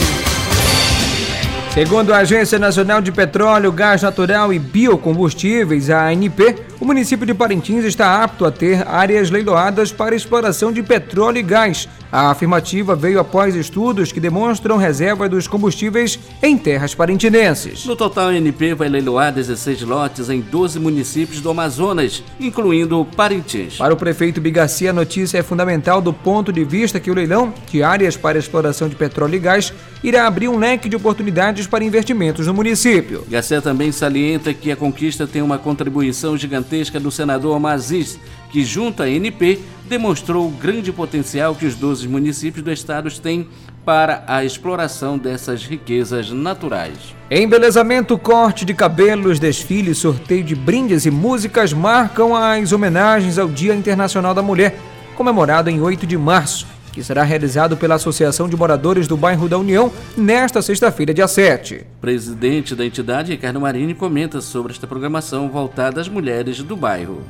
Segundo 1.73 2.13
a 2.13 2.19
Agência 2.19 2.59
Nacional 2.59 3.01
de 3.01 3.11
Petróleo, 3.11 3.73
Gás 3.73 4.03
Natural 4.03 4.53
e 4.53 4.59
Biocombustíveis, 4.59 5.89
a 5.89 6.09
ANP, 6.09 6.57
o 6.81 6.87
município 6.87 7.27
de 7.27 7.35
Parintins 7.35 7.85
está 7.85 8.25
apto 8.25 8.47
a 8.47 8.51
ter 8.51 8.89
áreas 8.89 9.31
leiloadas 9.31 9.93
para 9.93 10.15
exploração 10.17 10.73
de 10.73 10.83
petróleo 10.83 11.37
e 11.37 11.43
gás. 11.43 11.87
A 12.11 12.31
afirmativa 12.31 12.97
veio 12.97 13.21
após 13.21 13.55
estudos 13.55 14.11
que 14.11 14.19
demonstram 14.19 14.79
reserva 14.79 15.29
dos 15.29 15.47
combustíveis 15.47 16.19
em 16.43 16.57
terras 16.57 16.95
parintinenses. 16.95 17.85
No 17.85 17.95
total, 17.95 18.29
a 18.29 18.31
ANP 18.31 18.75
vai 18.75 18.89
leiloar 18.89 19.33
16 19.33 19.83
lotes 19.83 20.31
em 20.31 20.41
12 20.41 20.81
municípios 20.81 21.41
do 21.41 21.51
Amazonas, 21.51 22.25
incluindo 22.41 23.07
Parintins. 23.15 23.77
Para 23.77 23.93
o 23.93 23.97
prefeito 23.97 24.41
Bigacia, 24.41 24.91
a 24.91 24.95
notícia 24.95 25.39
é 25.39 25.43
fundamental 25.43 26.01
do 26.01 26.15
ponto 26.15 26.51
de 26.51 26.65
vista 26.65 26.99
que 26.99 27.11
o 27.11 27.15
leilão 27.15 27.53
de 27.71 27.83
áreas 27.83 28.17
para 28.17 28.39
exploração 28.39 28.89
de 28.89 28.97
petróleo 28.97 29.35
e 29.35 29.39
gás 29.39 29.73
irá 30.03 30.27
abrir 30.27 30.49
um 30.49 30.59
leque 30.59 30.89
de 30.89 30.97
oportunidades 30.97 31.67
para 31.67 31.85
investimentos 31.85 32.47
no 32.47 32.55
município. 32.55 33.25
Garcia 33.29 33.61
também 33.61 33.93
salienta 33.93 34.55
que 34.55 34.73
a 34.73 34.77
conquista 34.77 35.27
tem 35.27 35.43
uma 35.43 35.59
contribuição 35.59 36.37
gigantesca 36.39 36.70
do 37.01 37.11
senador 37.11 37.59
Mazis, 37.59 38.19
que, 38.51 38.65
junto 38.65 39.03
à 39.03 39.09
NP, 39.09 39.59
demonstrou 39.89 40.47
o 40.47 40.51
grande 40.51 40.93
potencial 40.93 41.55
que 41.55 41.67
os 41.67 41.75
12 41.75 42.07
municípios 42.07 42.65
do 42.65 42.71
estado 42.71 43.11
têm 43.21 43.49
para 43.85 44.23
a 44.27 44.45
exploração 44.45 45.19
dessas 45.19 45.65
riquezas 45.65 46.31
naturais. 46.31 47.15
Embelezamento, 47.31 48.17
corte 48.17 48.65
de 48.65 48.73
cabelos, 48.73 49.41
desfile, 49.41 49.95
sorteio 49.95 50.45
de 50.45 50.55
brindes 50.55 51.07
e 51.07 51.11
músicas 51.11 51.73
marcam 51.73 52.37
as 52.37 52.73
homenagens 52.73 53.39
ao 53.39 53.49
Dia 53.49 53.75
Internacional 53.75 54.33
da 54.33 54.43
Mulher, 54.43 54.77
comemorado 55.17 55.71
em 55.71 55.81
8 55.81 56.07
de 56.07 56.17
março, 56.17 56.67
que 56.93 57.03
será 57.03 57.23
realizado 57.23 57.77
pela 57.77 57.95
Associação 57.95 58.49
de 58.49 58.57
Moradores 58.57 59.07
do 59.07 59.17
Bairro 59.17 59.49
da 59.49 59.59
União 59.59 59.93
nesta 60.17 60.61
sexta-feira, 60.61 61.15
dia 61.15 61.29
7. 61.29 61.87
Presidente 62.01 62.75
da 62.75 62.85
entidade, 62.85 63.33
Ricardo 63.33 63.61
Marini, 63.61 63.95
comenta 63.95 64.41
sobre 64.41 64.73
esta 64.73 64.87
programação 64.87 65.49
voltada 65.49 66.01
às 66.01 66.09
mulheres 66.09 66.63
do 66.63 66.77
bairro. 66.77 67.21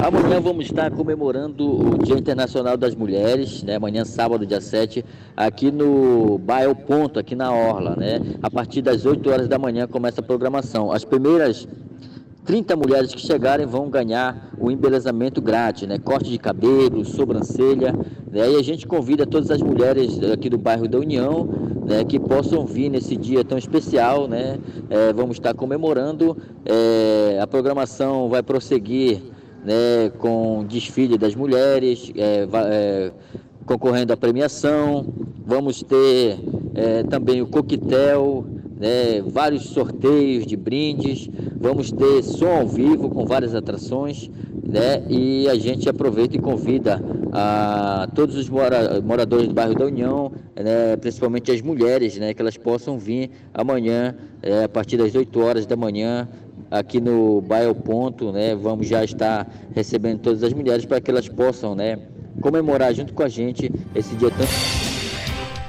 Amanhã 0.00 0.40
vamos 0.40 0.66
estar 0.66 0.92
comemorando 0.92 1.64
o 1.64 1.98
Dia 1.98 2.16
Internacional 2.16 2.76
das 2.76 2.94
Mulheres, 2.94 3.64
né? 3.64 3.74
Amanhã, 3.74 4.04
sábado, 4.04 4.46
dia 4.46 4.60
7, 4.60 5.04
aqui 5.36 5.72
no 5.72 6.38
Bairro 6.38 6.76
Ponto, 6.76 7.18
aqui 7.18 7.34
na 7.34 7.52
Orla, 7.52 7.96
né? 7.96 8.20
A 8.40 8.48
partir 8.48 8.80
das 8.80 9.04
8 9.04 9.28
horas 9.28 9.48
da 9.48 9.58
manhã 9.58 9.88
começa 9.88 10.20
a 10.20 10.22
programação. 10.22 10.92
As 10.92 11.04
primeiras 11.04 11.66
30 12.48 12.76
mulheres 12.76 13.14
que 13.14 13.20
chegarem 13.20 13.66
vão 13.66 13.90
ganhar 13.90 14.54
o 14.58 14.70
embelezamento 14.70 15.38
grátis, 15.38 15.86
né? 15.86 15.98
Corte 15.98 16.30
de 16.30 16.38
cabelo, 16.38 17.04
sobrancelha, 17.04 17.92
né? 17.92 18.50
E 18.52 18.56
a 18.56 18.62
gente 18.62 18.86
convida 18.86 19.26
todas 19.26 19.50
as 19.50 19.60
mulheres 19.60 20.18
aqui 20.32 20.48
do 20.48 20.56
bairro 20.56 20.88
da 20.88 20.98
União, 20.98 21.46
né? 21.84 22.02
Que 22.04 22.18
possam 22.18 22.64
vir 22.64 22.88
nesse 22.88 23.16
dia 23.16 23.44
tão 23.44 23.58
especial, 23.58 24.26
né? 24.26 24.58
É, 24.88 25.12
vamos 25.12 25.36
estar 25.36 25.52
comemorando. 25.52 26.38
É, 26.64 27.38
a 27.38 27.46
programação 27.46 28.30
vai 28.30 28.42
prosseguir 28.42 29.20
né, 29.62 30.10
com 30.16 30.64
desfile 30.66 31.18
das 31.18 31.34
mulheres, 31.34 32.10
é, 32.16 32.48
é, 32.50 33.12
concorrendo 33.66 34.14
à 34.14 34.16
premiação. 34.16 35.04
Vamos 35.44 35.82
ter 35.82 36.38
é, 36.74 37.02
também 37.02 37.42
o 37.42 37.46
coquetel, 37.46 38.46
né, 38.78 39.22
vários 39.26 39.64
sorteios 39.70 40.46
de 40.46 40.56
brindes. 40.56 41.28
Vamos 41.58 41.90
ter 41.90 42.22
som 42.22 42.60
ao 42.60 42.66
vivo 42.66 43.08
com 43.10 43.24
várias 43.24 43.54
atrações. 43.54 44.30
Né, 44.68 45.02
e 45.08 45.48
a 45.48 45.54
gente 45.54 45.88
aproveita 45.88 46.36
e 46.36 46.38
convida 46.38 47.02
a 47.32 48.06
todos 48.14 48.36
os 48.36 48.50
mora, 48.50 49.00
moradores 49.00 49.48
do 49.48 49.54
bairro 49.54 49.74
da 49.74 49.86
União, 49.86 50.30
né, 50.54 50.94
principalmente 50.96 51.50
as 51.50 51.62
mulheres, 51.62 52.18
né, 52.18 52.34
que 52.34 52.42
elas 52.42 52.58
possam 52.58 52.98
vir 52.98 53.30
amanhã, 53.54 54.14
é, 54.42 54.64
a 54.64 54.68
partir 54.68 54.98
das 54.98 55.14
8 55.14 55.40
horas 55.40 55.64
da 55.64 55.74
manhã, 55.74 56.28
aqui 56.70 57.00
no 57.00 57.40
Bairro 57.40 57.74
Ponto, 57.74 58.32
né? 58.32 58.54
Vamos 58.54 58.86
já 58.86 59.04
estar 59.04 59.50
recebendo 59.74 60.20
todas 60.20 60.42
as 60.42 60.52
mulheres 60.52 60.84
para 60.84 61.00
que 61.00 61.10
elas 61.10 61.28
possam, 61.28 61.74
né, 61.74 61.98
comemorar 62.40 62.94
junto 62.94 63.14
com 63.14 63.22
a 63.22 63.28
gente 63.28 63.70
esse 63.94 64.14
dia 64.16 64.30
tão 64.30 64.46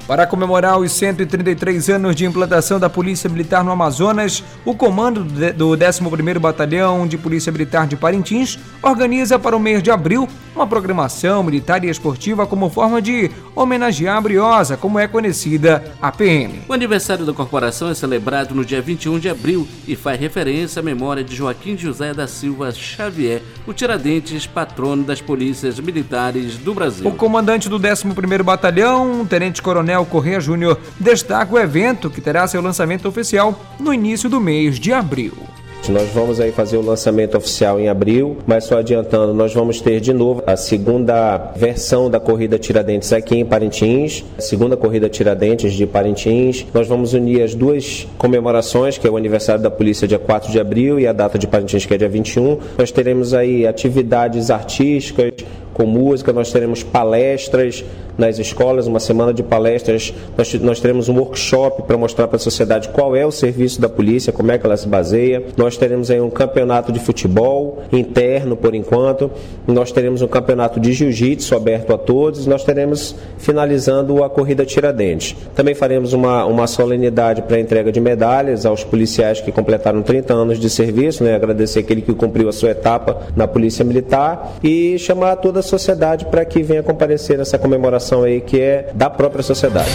para 0.10 0.26
comemorar 0.26 0.80
os 0.80 0.92
133 0.94 1.88
anos 1.92 2.16
de 2.16 2.26
implantação 2.26 2.80
da 2.80 2.90
Polícia 2.90 3.30
Militar 3.30 3.64
no 3.64 3.70
Amazonas, 3.70 4.44
o 4.66 4.74
comando 4.74 5.24
do 5.24 5.70
11º 5.78 6.40
Batalhão 6.40 7.08
de 7.08 7.16
Polícia 7.16 7.52
Militar 7.52 7.86
de 7.86 7.96
Parintins 7.96 8.58
organiza 8.82 9.38
para 9.38 9.56
o 9.56 9.60
mês 9.60 9.84
de 9.84 9.92
abril 9.92 10.28
uma 10.60 10.68
programação 10.68 11.42
militar 11.42 11.86
e 11.86 11.90
esportiva 11.90 12.46
como 12.46 12.70
forma 12.70 13.02
de 13.02 13.32
homenagear 13.56 14.18
a 14.18 14.22
Briosa, 14.22 14.76
como 14.76 15.00
é 15.00 15.08
conhecida 15.08 15.96
a 16.02 16.12
PM. 16.12 16.64
O 16.68 16.74
aniversário 16.74 17.26
da 17.26 17.32
corporação 17.32 17.90
é 17.90 17.94
celebrado 17.94 18.54
no 18.54 18.66
dia 18.66 18.82
21 18.82 19.20
de 19.20 19.30
abril 19.30 19.66
e 19.88 19.96
faz 19.96 20.20
referência 20.20 20.82
à 20.82 20.84
memória 20.84 21.24
de 21.24 21.34
Joaquim 21.34 21.78
José 21.78 22.14
da 22.14 22.28
Silva 22.28 22.74
Xavier, 22.74 23.42
o 23.66 23.72
Tiradentes, 23.72 24.46
patrono 24.46 25.06
das 25.06 25.22
polícias 25.22 25.80
militares 25.80 26.58
do 26.58 26.74
Brasil. 26.74 27.08
O 27.08 27.14
comandante 27.14 27.70
do 27.70 27.80
11º 27.80 28.44
Batalhão, 28.44 29.26
Tenente 29.26 29.62
Coronel 29.62 30.06
Corrêa 30.06 30.42
Júnior 30.42 30.78
destaca 31.00 31.54
o 31.54 31.58
evento 31.58 32.10
que 32.10 32.20
terá 32.20 32.46
seu 32.48 32.62
lançamento 32.62 33.08
oficial 33.08 33.58
no 33.80 33.94
início 33.94 34.30
do 34.30 34.42
mês 34.42 34.78
de 34.78 34.92
abril. 34.92 35.38
Nós 35.88 36.10
vamos 36.12 36.40
aí 36.40 36.52
fazer 36.52 36.78
o 36.78 36.82
lançamento 36.82 37.36
oficial 37.36 37.80
em 37.80 37.90
abril, 37.90 38.38
mas 38.46 38.66
só 38.66 38.78
adiantando, 38.78 39.34
nós 39.34 39.54
vamos 39.54 39.82
ter 39.82 40.00
de 40.00 40.14
novo 40.14 40.44
a 40.46 40.56
segunda 40.56 41.52
versão 41.56 42.12
da 42.12 42.20
corrida 42.20 42.60
Tiradentes 42.60 43.12
aqui 43.12 43.38
em 43.38 43.46
Parintins, 43.46 44.24
a 44.38 44.42
segunda 44.42 44.78
corrida 44.78 45.10
Tiradentes 45.10 45.74
de 45.74 45.88
Parintins. 45.88 46.66
Nós 46.74 46.88
vamos 46.88 47.14
unir 47.14 47.42
as 47.42 47.56
duas 47.56 48.08
comemorações, 48.18 49.00
que 49.00 49.08
é 49.08 49.10
o 49.10 49.18
aniversário 49.18 49.64
da 49.64 49.72
polícia 49.72 50.08
dia 50.08 50.20
4 50.20 50.52
de 50.52 50.60
abril 50.60 51.00
e 51.00 51.08
a 51.08 51.14
data 51.14 51.40
de 51.40 51.48
Parintins 51.48 51.86
que 51.86 51.94
é 51.94 51.98
dia 51.98 52.10
21. 52.10 52.60
Nós 52.78 52.92
teremos 52.92 53.34
aí 53.34 53.66
atividades 53.66 54.52
artísticas 54.52 55.34
com 55.80 55.86
música, 55.86 56.34
nós 56.34 56.52
teremos 56.52 56.84
palestras, 56.84 57.86
nas 58.20 58.38
escolas, 58.38 58.86
uma 58.86 59.00
semana 59.00 59.34
de 59.34 59.42
palestras. 59.42 60.14
Nós, 60.38 60.54
nós 60.56 60.80
teremos 60.82 61.08
um 61.08 61.18
workshop 61.18 61.84
para 61.84 61.98
mostrar 61.98 62.28
para 62.28 62.36
a 62.36 62.40
sociedade 62.40 62.90
qual 62.90 63.16
é 63.16 63.26
o 63.26 63.32
serviço 63.32 63.80
da 63.80 63.88
polícia, 63.88 64.34
como 64.34 64.52
é 64.52 64.58
que 64.58 64.66
ela 64.66 64.76
se 64.76 64.88
baseia. 64.88 65.42
Nós 65.56 65.78
teremos 65.78 66.12
aí 66.12 66.20
um 66.20 66.30
campeonato 66.30 66.92
de 66.92 67.00
futebol 67.00 67.82
interno, 67.94 68.58
por 68.58 68.76
enquanto. 68.76 69.32
Nós 69.66 69.92
teremos 69.94 70.22
um 70.22 70.28
campeonato 70.28 70.82
de 70.82 70.92
jiu-jitsu 70.92 71.56
aberto 71.56 71.94
a 71.94 71.98
todos. 71.98 72.46
Nós 72.46 72.64
teremos 72.66 73.16
finalizando 73.38 74.22
a 74.22 74.30
corrida 74.30 74.66
Tiradentes. 74.66 75.36
Também 75.56 75.74
faremos 75.74 76.12
uma, 76.12 76.46
uma 76.46 76.68
solenidade 76.68 77.44
para 77.44 77.58
entrega 77.58 77.90
de 77.90 78.02
medalhas 78.02 78.66
aos 78.66 78.84
policiais 78.84 79.40
que 79.40 79.52
completaram 79.52 80.02
30 80.02 80.34
anos 80.34 80.60
de 80.60 80.70
serviço, 80.70 81.24
né? 81.24 81.36
agradecer 81.36 81.80
aquele 81.80 82.02
que 82.02 82.14
cumpriu 82.14 82.50
a 82.50 82.52
sua 82.52 82.72
etapa 82.72 83.22
na 83.34 83.48
Polícia 83.48 83.86
Militar 83.86 84.56
e 84.62 85.00
chamar 85.00 85.38
toda 85.38 85.62
a 85.62 85.64
sociedade 85.70 86.26
para 86.26 86.44
que 86.44 86.62
venha 86.64 86.84
comparecer 86.84 87.38
nessa 87.38 87.58
comemoração 87.58 88.24
aí 88.24 88.42
que 88.42 88.60
é 88.60 88.92
da 88.94 89.10
própria 89.10 89.44
sociedade. 89.44 89.92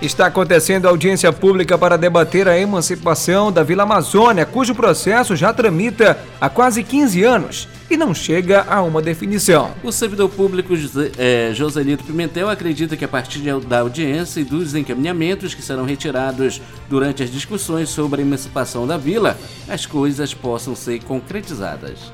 Está 0.00 0.26
acontecendo 0.26 0.86
audiência 0.86 1.32
pública 1.32 1.78
para 1.78 1.96
debater 1.96 2.46
a 2.46 2.58
emancipação 2.58 3.50
da 3.50 3.62
Vila 3.62 3.84
Amazônia, 3.84 4.44
cujo 4.44 4.74
processo 4.74 5.34
já 5.34 5.52
tramita 5.52 6.18
há 6.40 6.48
quase 6.48 6.82
15 6.82 7.24
anos 7.24 7.68
e 7.90 7.96
não 7.96 8.12
chega 8.12 8.66
a 8.68 8.82
uma 8.82 9.00
definição. 9.00 9.70
O 9.82 9.90
servidor 9.90 10.28
público 10.28 10.76
José, 10.76 11.10
é, 11.16 11.52
Joselito 11.54 12.04
Pimentel 12.04 12.50
acredita 12.50 12.96
que 12.96 13.04
a 13.04 13.08
partir 13.08 13.40
da 13.60 13.80
audiência 13.80 14.40
e 14.40 14.44
dos 14.44 14.74
encaminhamentos 14.74 15.54
que 15.54 15.62
serão 15.62 15.84
retirados 15.84 16.60
durante 16.88 17.22
as 17.22 17.30
discussões 17.30 17.88
sobre 17.88 18.20
a 18.20 18.24
emancipação 18.24 18.86
da 18.86 18.98
vila, 18.98 19.38
as 19.68 19.86
coisas 19.86 20.34
possam 20.34 20.74
ser 20.74 21.02
concretizadas. 21.04 22.12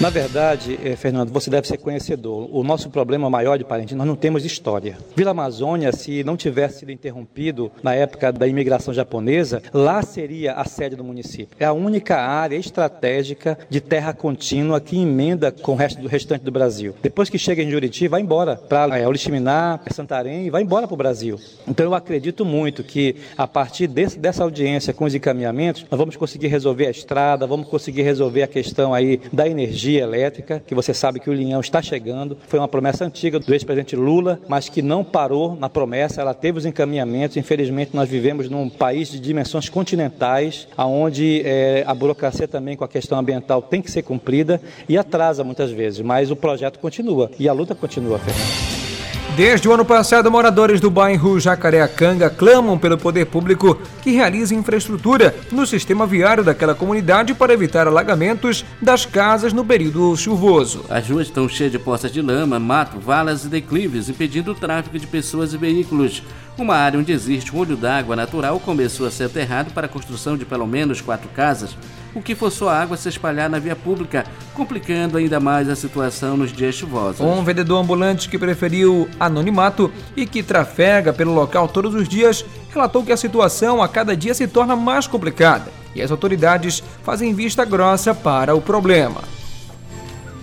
Na 0.00 0.08
verdade, 0.08 0.78
eh, 0.82 0.96
Fernando, 0.96 1.30
você 1.30 1.50
deve 1.50 1.68
ser 1.68 1.76
conhecedor. 1.76 2.48
O 2.50 2.64
nosso 2.64 2.88
problema 2.88 3.28
maior 3.28 3.58
de 3.58 3.64
Parintins, 3.64 3.98
nós 3.98 4.06
não 4.06 4.16
temos 4.16 4.44
história. 4.44 4.96
Vila 5.14 5.32
Amazônia, 5.32 5.92
se 5.92 6.24
não 6.24 6.36
tivesse 6.36 6.80
sido 6.80 6.90
interrompido 6.90 7.70
na 7.82 7.94
época 7.94 8.32
da 8.32 8.46
imigração 8.46 8.94
japonesa, 8.94 9.62
lá 9.74 10.00
seria 10.02 10.54
a 10.54 10.64
sede 10.64 10.96
do 10.96 11.04
município. 11.04 11.54
É 11.58 11.64
a 11.64 11.72
única 11.72 12.16
área 12.16 12.56
estratégica 12.56 13.58
de 13.68 13.80
terra 13.80 14.12
contínua 14.12 14.80
que 14.80 14.96
emenda 14.96 15.52
com 15.52 15.72
o 15.72 15.76
resto 15.76 16.00
do 16.00 16.08
restante 16.08 16.44
do 16.44 16.50
Brasil. 16.50 16.94
Depois 17.02 17.28
que 17.28 17.38
chega 17.38 17.62
em 17.62 17.70
Juriti, 17.70 18.08
vai 18.08 18.22
embora 18.22 18.56
para 18.56 18.98
é, 18.98 19.06
Oriximiná, 19.06 19.80
Santarém 19.90 20.46
e 20.46 20.50
vai 20.50 20.62
embora 20.62 20.86
para 20.86 20.94
o 20.94 20.96
Brasil. 20.96 21.38
Então 21.68 21.84
eu 21.84 21.94
acredito 21.94 22.44
muito 22.44 22.82
que 22.82 23.16
a 23.36 23.46
partir 23.46 23.86
desse, 23.86 24.18
dessa 24.18 24.42
audiência 24.42 24.94
com 24.94 25.04
os 25.04 25.14
encaminhamentos, 25.14 25.84
nós 25.90 25.98
vamos 25.98 26.16
conseguir 26.16 26.48
resolver 26.48 26.86
a 26.86 26.90
estrada, 26.90 27.46
vamos 27.46 27.68
conseguir 27.68 28.02
resolver 28.02 28.42
a 28.42 28.48
questão 28.48 28.94
aí 28.94 29.20
da 29.32 29.48
energia 29.48 29.69
energia 29.70 30.02
elétrica, 30.02 30.62
que 30.66 30.74
você 30.74 30.92
sabe 30.92 31.20
que 31.20 31.30
o 31.30 31.32
Linhão 31.32 31.60
está 31.60 31.80
chegando. 31.80 32.36
Foi 32.48 32.58
uma 32.58 32.68
promessa 32.68 33.04
antiga 33.04 33.38
do 33.38 33.52
ex-presidente 33.54 33.94
Lula, 33.94 34.40
mas 34.48 34.68
que 34.68 34.82
não 34.82 35.04
parou 35.04 35.56
na 35.56 35.68
promessa, 35.68 36.20
ela 36.20 36.34
teve 36.34 36.58
os 36.58 36.66
encaminhamentos. 36.66 37.36
Infelizmente, 37.36 37.94
nós 37.94 38.08
vivemos 38.08 38.50
num 38.50 38.68
país 38.68 39.08
de 39.10 39.20
dimensões 39.20 39.68
continentais, 39.68 40.66
onde 40.76 41.42
é, 41.44 41.84
a 41.86 41.94
burocracia 41.94 42.48
também 42.48 42.76
com 42.76 42.84
a 42.84 42.88
questão 42.88 43.18
ambiental 43.18 43.62
tem 43.62 43.80
que 43.80 43.90
ser 43.90 44.02
cumprida 44.02 44.60
e 44.88 44.98
atrasa 44.98 45.44
muitas 45.44 45.70
vezes, 45.70 46.00
mas 46.00 46.30
o 46.30 46.36
projeto 46.36 46.78
continua 46.78 47.30
e 47.38 47.48
a 47.48 47.52
luta 47.52 47.74
continua, 47.74 48.18
Fernando. 48.18 48.79
Desde 49.36 49.68
o 49.68 49.72
ano 49.72 49.84
passado, 49.84 50.30
moradores 50.30 50.80
do 50.80 50.90
bairro 50.90 51.38
Jacareacanga 51.38 52.28
clamam 52.28 52.76
pelo 52.76 52.98
poder 52.98 53.26
público 53.26 53.78
que 54.02 54.10
realize 54.10 54.54
infraestrutura 54.54 55.34
no 55.52 55.64
sistema 55.66 56.04
viário 56.04 56.42
daquela 56.42 56.74
comunidade 56.74 57.32
para 57.32 57.52
evitar 57.52 57.86
alagamentos 57.86 58.64
das 58.82 59.06
casas 59.06 59.52
no 59.52 59.64
período 59.64 60.16
chuvoso. 60.16 60.84
As 60.90 61.08
ruas 61.08 61.28
estão 61.28 61.48
cheias 61.48 61.72
de 61.72 61.78
poças 61.78 62.12
de 62.12 62.20
lama, 62.20 62.58
mato, 62.58 62.98
valas 62.98 63.44
e 63.44 63.48
declives, 63.48 64.08
impedindo 64.08 64.50
o 64.50 64.54
tráfego 64.54 64.98
de 64.98 65.06
pessoas 65.06 65.54
e 65.54 65.56
veículos. 65.56 66.22
Uma 66.58 66.74
área 66.74 66.98
onde 66.98 67.12
existe 67.12 67.54
um 67.54 67.58
olho 67.60 67.76
d'água 67.76 68.16
natural 68.16 68.58
começou 68.58 69.06
a 69.06 69.10
ser 69.10 69.24
aterrado 69.24 69.72
para 69.72 69.86
a 69.86 69.88
construção 69.88 70.36
de 70.36 70.44
pelo 70.44 70.66
menos 70.66 71.00
quatro 71.00 71.28
casas 71.30 71.74
o 72.14 72.20
que 72.20 72.34
forçou 72.34 72.68
a 72.68 72.80
água 72.80 72.94
a 72.94 72.98
se 72.98 73.08
espalhar 73.08 73.48
na 73.48 73.58
via 73.58 73.76
pública, 73.76 74.24
complicando 74.54 75.18
ainda 75.18 75.38
mais 75.38 75.68
a 75.68 75.76
situação 75.76 76.36
nos 76.36 76.52
dias 76.52 76.74
chuvosos. 76.74 77.20
Um 77.20 77.42
vendedor 77.44 77.80
ambulante 77.80 78.28
que 78.28 78.38
preferiu 78.38 79.08
anonimato 79.18 79.92
e 80.16 80.26
que 80.26 80.42
trafega 80.42 81.12
pelo 81.12 81.34
local 81.34 81.68
todos 81.68 81.94
os 81.94 82.08
dias 82.08 82.44
relatou 82.72 83.04
que 83.04 83.12
a 83.12 83.16
situação 83.16 83.82
a 83.82 83.88
cada 83.88 84.16
dia 84.16 84.34
se 84.34 84.46
torna 84.46 84.76
mais 84.76 85.06
complicada 85.06 85.70
e 85.94 86.02
as 86.02 86.10
autoridades 86.10 86.82
fazem 87.02 87.34
vista 87.34 87.64
grossa 87.64 88.14
para 88.14 88.54
o 88.54 88.60
problema. 88.60 89.20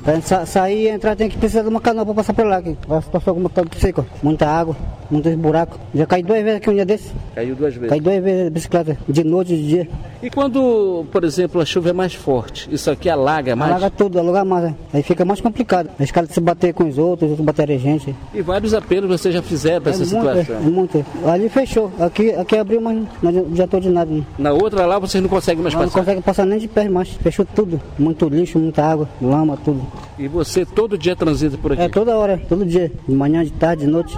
Para 0.04 0.22
sa 0.22 0.46
sair 0.46 0.84
e 0.84 0.88
entrar 0.88 1.18
tem 1.18 1.28
que 1.28 1.38
precisar 1.38 1.64
de 1.64 1.68
uma 1.68 1.82
canoa 1.82 2.06
para 2.06 2.14
passar 2.16 2.34
por 2.34 2.46
lá. 2.46 2.58
Aqui. 2.58 2.78
A 2.90 3.02
situação 3.02 3.34
como 3.34 3.48
está 3.48 3.62
seco, 3.78 4.06
muita 4.24 4.48
água, 4.48 4.74
muitos 5.10 5.34
buracos. 5.36 5.80
Já 5.94 6.06
caí 6.06 6.24
duas 6.24 6.44
vezes 6.44 6.58
aqui 6.58 6.70
um 6.70 6.74
dia 6.74 6.86
desse. 6.86 7.12
Caiu 7.36 7.56
duas 7.56 7.74
vezes? 7.74 7.90
Caí 7.90 8.00
duas 8.00 8.24
vezes 8.24 8.44
de 8.46 8.50
bicicleta, 8.50 8.98
de 9.08 9.24
noite 9.24 9.54
e 9.54 9.58
de 9.58 9.68
dia. 9.68 9.90
E 10.22 10.30
quando, 10.30 11.06
por 11.12 11.24
exemplo, 11.24 11.62
a 11.62 11.66
chuva 11.66 11.90
é 11.90 11.94
mais 11.94 12.14
forte, 12.14 12.68
isso 12.72 12.90
aqui 12.90 13.10
alaga 13.10 13.56
mais? 13.56 13.72
Alaga 13.72 13.90
tudo, 13.90 14.20
alaga 14.20 14.44
mais. 14.44 14.64
Né? 14.66 14.76
Aí 14.94 15.04
fica 15.04 15.24
mais 15.24 15.40
complicado. 15.42 15.90
A 16.00 16.04
escada 16.04 16.28
se 16.28 16.40
bater 16.40 16.74
com 16.74 16.88
os 16.88 16.98
outros, 16.98 17.30
outros 17.30 17.46
baterem 17.46 17.76
a 17.76 17.80
gente. 17.80 18.16
E 18.34 18.42
vários 18.42 18.74
apelos 18.74 19.10
você 19.10 19.32
já 19.32 19.42
fizeram 19.42 19.82
para 19.82 19.92
é 19.92 19.96
essa 19.96 20.04
muito, 20.06 20.38
situação? 20.44 20.56
É, 20.56 20.70
muito. 20.70 21.06
Ali 21.26 21.50
fechou. 21.50 21.92
Aqui, 22.00 22.32
aqui 22.32 22.58
abriu, 22.58 22.82
mas 22.82 22.98
não 23.22 23.56
já 23.56 23.66
estou 23.66 23.80
de 23.80 23.90
nada. 23.90 24.12
Né? 24.12 24.24
Na 24.38 24.52
outra 24.54 24.86
lá 24.86 24.98
vocês 24.98 25.22
não 25.22 25.30
conseguem 25.30 25.62
mais 25.62 25.74
não, 25.74 25.82
passar? 25.82 25.98
Não 25.98 26.06
consegue 26.06 26.22
passar 26.22 26.46
nem 26.46 26.60
de 26.60 26.68
pé 26.68 26.90
mais. 26.90 27.10
Fechou 27.10 27.46
tudo. 27.46 27.80
Muito 27.98 28.28
lixo, 28.28 28.58
muita 28.58 28.84
água, 28.84 29.08
lama, 29.22 29.58
tudo. 29.64 29.86
E 30.18 30.28
você 30.28 30.66
todo 30.66 30.98
dia 30.98 31.16
transita 31.16 31.58
por 31.58 31.74
aqui? 31.74 31.82
É, 31.84 31.90
toda 31.90 32.18
hora, 32.18 32.42
todo 32.50 32.66
dia. 32.66 32.92
De 33.08 33.16
manhã, 33.16 33.44
de 33.44 33.52
tarde, 33.52 33.86
de 33.86 33.92
noite. 33.92 34.18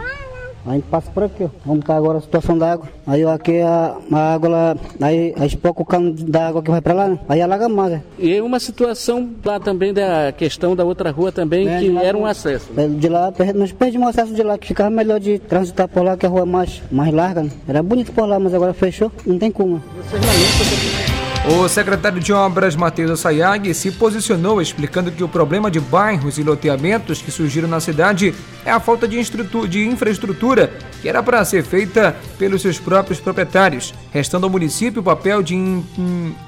A 0.70 0.74
gente 0.74 0.84
passa 0.84 1.10
por 1.10 1.24
aqui, 1.24 1.46
ó. 1.46 1.50
Vamos 1.66 1.82
estar 1.82 1.98
agora 1.98 2.20
a 2.20 2.22
situação 2.22 2.56
da 2.56 2.74
água. 2.74 2.88
Aí 3.08 3.26
ó, 3.26 3.34
aqui 3.34 3.60
a, 3.60 3.98
a 4.12 4.34
água 4.36 4.50
lá, 4.50 4.78
aí 5.02 5.34
a 5.36 5.44
espoca 5.44 5.82
o 5.82 5.86
cano 5.86 6.14
da 6.14 6.48
água 6.48 6.62
que 6.62 6.70
vai 6.70 6.80
para 6.80 6.94
lá, 6.94 7.08
né? 7.10 7.20
aí 7.28 7.42
alaga 7.42 7.68
mais. 7.68 7.94
Né? 7.94 8.04
E 8.20 8.40
uma 8.40 8.60
situação 8.60 9.32
lá 9.44 9.60
também 9.60 9.92
da 9.92 10.32
questão 10.32 10.76
da 10.76 10.86
outra 10.86 11.10
rua 11.10 11.32
também, 11.32 11.68
é, 11.68 11.80
que 11.80 11.98
era 11.98 12.16
um 12.16 12.24
acesso. 12.24 12.72
Né? 12.72 12.88
De 12.88 13.10
lá, 13.10 13.34
nós 13.56 13.72
perdemos 13.72 14.06
o 14.06 14.10
acesso 14.12 14.32
de 14.32 14.44
lá, 14.44 14.60
que 14.60 14.68
ficava 14.68 14.92
melhor 14.92 15.20
de 15.20 15.40
transitar 15.40 15.88
por 15.88 16.04
lá, 16.04 16.16
que 16.16 16.28
a 16.28 16.30
rua 16.30 16.42
é 16.42 16.46
mais, 16.46 16.84
mais 16.92 17.12
larga. 17.12 17.42
Né? 17.42 17.50
Era 17.68 17.82
bonito 17.82 18.12
por 18.12 18.28
lá, 18.28 18.38
mas 18.40 18.54
agora 18.54 18.72
fechou, 18.72 19.12
não 19.26 19.40
tem 19.40 19.50
como. 19.50 19.82
Vocês 19.98 20.24
lamentam 20.24 21.09
o 21.52 21.68
secretário 21.68 22.20
de 22.20 22.32
Obras, 22.32 22.76
Matheus 22.76 23.10
Assayag, 23.10 23.74
se 23.74 23.92
posicionou 23.92 24.62
explicando 24.62 25.12
que 25.12 25.24
o 25.24 25.28
problema 25.28 25.72
de 25.72 25.80
bairros 25.80 26.38
e 26.38 26.44
loteamentos 26.44 27.24
que 27.24 27.32
surgiram 27.32 27.68
na 27.68 27.80
cidade 27.80 28.36
é 28.64 28.70
a 28.70 28.80
falta 28.80 29.08
de, 29.08 29.20
de 29.68 29.88
infraestrutura 29.88 30.72
que 31.02 31.10
era 31.10 31.24
para 31.24 31.44
ser 31.44 31.64
feita 31.64 32.16
pelos 32.38 32.62
seus 32.62 32.78
próprios 32.78 33.20
proprietários, 33.20 33.96
restando 34.12 34.46
ao 34.46 34.52
município 34.52 35.02
o 35.02 35.04
papel 35.04 35.42
de 35.42 35.56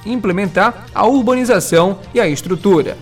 implementar 0.05 0.85
a 0.93 1.07
urbanização 1.07 1.97
e 2.13 2.19
a 2.19 2.27
estrutura. 2.27 2.95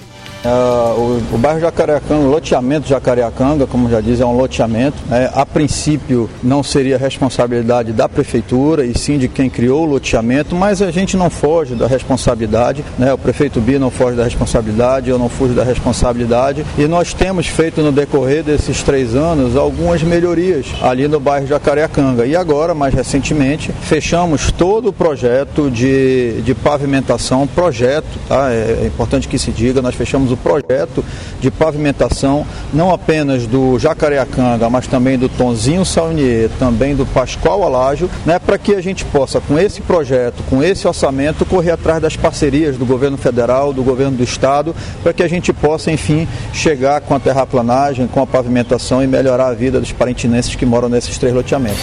Uh, 0.43 1.19
o, 1.31 1.35
o, 1.35 1.37
bairro 1.37 1.59
Jacareacanga, 1.59 2.25
o 2.25 2.29
loteamento 2.29 2.87
Jacareacanga, 2.87 3.67
como 3.67 3.89
já 3.89 3.99
diz, 3.99 4.21
é 4.21 4.25
um 4.25 4.37
loteamento. 4.37 4.97
Né? 5.09 5.29
A 5.33 5.45
princípio 5.45 6.29
não 6.41 6.63
seria 6.63 6.97
responsabilidade 6.97 7.91
da 7.91 8.07
prefeitura 8.07 8.85
e 8.85 8.97
sim 8.97 9.17
de 9.17 9.27
quem 9.27 9.49
criou 9.49 9.83
o 9.83 9.85
loteamento, 9.85 10.55
mas 10.55 10.81
a 10.81 10.91
gente 10.91 11.17
não 11.17 11.29
foge 11.29 11.75
da 11.75 11.87
responsabilidade. 11.87 12.85
Né? 12.97 13.11
O 13.13 13.17
prefeito 13.17 13.59
Bia 13.59 13.77
não 13.77 13.91
foge 13.91 14.15
da 14.15 14.23
responsabilidade, 14.23 15.09
eu 15.09 15.19
não 15.19 15.27
fujo 15.27 15.53
da 15.53 15.63
responsabilidade. 15.63 16.65
E 16.77 16.87
nós 16.87 17.13
temos 17.13 17.47
feito 17.47 17.81
no 17.81 17.91
decorrer 17.91 18.41
desses 18.41 18.81
três 18.81 19.15
anos 19.15 19.57
algumas 19.57 20.01
melhorias 20.03 20.67
ali 20.81 21.07
no 21.09 21.19
bairro 21.19 21.47
Jacareacanga. 21.47 22.25
E 22.25 22.35
agora, 22.35 22.73
mais 22.73 22.93
recentemente, 22.93 23.73
fechamos 23.81 24.53
todo 24.53 24.87
o 24.89 24.93
projeto 24.93 25.69
de, 25.69 26.41
de 26.43 26.55
pavimentação, 26.55 27.45
projeto, 27.45 28.07
tá? 28.29 28.53
é, 28.53 28.83
é 28.83 28.87
importante 28.87 29.27
que 29.27 29.37
se 29.37 29.51
diga, 29.51 29.81
nós 29.81 29.95
fechamos 29.95 30.28
o 30.31 30.37
projeto 30.37 31.03
de 31.39 31.49
pavimentação, 31.49 32.45
não 32.73 32.91
apenas 32.91 33.45
do 33.45 33.77
Jacareacanga, 33.79 34.69
mas 34.69 34.87
também 34.87 35.17
do 35.17 35.29
Tonzinho 35.29 35.85
Saunier, 35.85 36.49
também 36.59 36.95
do 36.95 37.05
Pascoal 37.05 37.63
Alágio, 37.63 38.09
né, 38.25 38.39
para 38.39 38.57
que 38.57 38.75
a 38.75 38.81
gente 38.81 39.05
possa, 39.05 39.39
com 39.39 39.57
esse 39.57 39.81
projeto, 39.81 40.43
com 40.49 40.63
esse 40.63 40.87
orçamento, 40.87 41.45
correr 41.45 41.71
atrás 41.71 42.01
das 42.01 42.15
parcerias 42.15 42.77
do 42.77 42.85
governo 42.85 43.17
federal, 43.17 43.73
do 43.73 43.83
governo 43.83 44.17
do 44.17 44.23
estado, 44.23 44.75
para 45.01 45.13
que 45.13 45.23
a 45.23 45.27
gente 45.27 45.53
possa, 45.53 45.91
enfim, 45.91 46.27
chegar 46.53 47.01
com 47.01 47.15
a 47.15 47.19
terraplanagem, 47.19 48.07
com 48.07 48.21
a 48.21 48.27
pavimentação 48.27 49.03
e 49.03 49.07
melhorar 49.07 49.47
a 49.47 49.53
vida 49.53 49.79
dos 49.79 49.91
parentinenses 49.91 50.55
que 50.55 50.65
moram 50.65 50.89
nesses 50.89 51.17
três 51.17 51.33
loteamentos. 51.33 51.79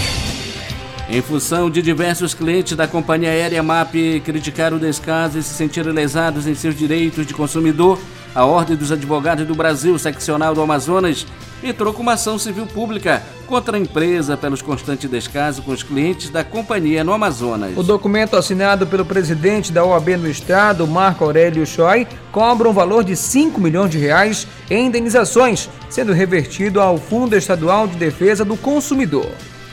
Em 1.09 1.23
função 1.23 1.71
de 1.71 1.81
diversos 1.83 2.35
clientes 2.35 2.77
da 2.77 2.89
companhia 2.89 3.31
aérea 3.31 3.63
MAP 3.63 4.21
criticar 4.25 4.75
o 4.75 4.79
descaso 4.79 5.39
e 5.39 5.43
se 5.43 5.55
sentirem 5.55 5.93
lesados 5.93 6.49
em 6.49 6.55
seus 6.55 6.77
direitos 6.77 7.25
de 7.25 7.33
consumidor, 7.33 8.01
a 8.37 8.45
Ordem 8.45 8.77
dos 8.77 8.93
Advogados 8.93 9.47
do 9.47 9.55
Brasil, 9.55 9.99
seccional 9.99 10.55
do 10.55 10.61
Amazonas, 10.61 11.27
entrou 11.65 11.95
com 11.95 12.03
uma 12.03 12.13
ação 12.13 12.39
civil 12.39 12.67
pública 12.67 13.23
contra 13.47 13.79
a 13.79 13.81
empresa 13.81 14.37
pelos 14.37 14.61
constantes 14.61 15.09
descasos 15.09 15.65
com 15.65 15.71
os 15.71 15.83
clientes 15.83 16.29
da 16.29 16.45
companhia 16.45 17.03
no 17.03 17.15
Amazonas. 17.15 17.73
O 17.75 17.83
documento 17.83 18.37
assinado 18.37 18.87
pelo 18.87 19.07
presidente 19.07 19.73
da 19.73 19.87
OAB 19.87 20.19
no 20.19 20.29
estado, 20.29 20.87
Marco 20.87 21.25
Aurélio 21.25 21.65
Choi, 21.65 22.07
cobra 22.31 22.69
um 22.69 22.75
valor 22.75 23.03
de 23.03 23.17
5 23.17 23.59
milhões 23.59 23.91
de 23.91 23.97
reais 23.97 24.47
em 24.71 24.89
indenizações, 24.89 25.71
sendo 25.89 26.13
revertido 26.13 26.79
ao 26.79 26.99
Fundo 26.99 27.35
Estadual 27.35 27.89
de 27.89 27.97
Defesa 27.97 28.45
do 28.45 28.59
Consumidor. 28.59 29.31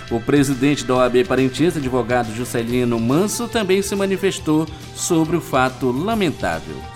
O 0.10 0.21
presidente 0.21 0.86
da 0.86 0.95
OAB 0.95 1.26
Parintins, 1.28 1.76
advogado 1.76 2.34
Juscelino 2.34 2.97
Manso, 2.97 3.49
também 3.49 3.82
se 3.82 3.93
manifestou 3.93 4.65
sobre 4.95 5.36
o 5.36 5.41
fato 5.41 5.91
lamentável. 5.91 6.92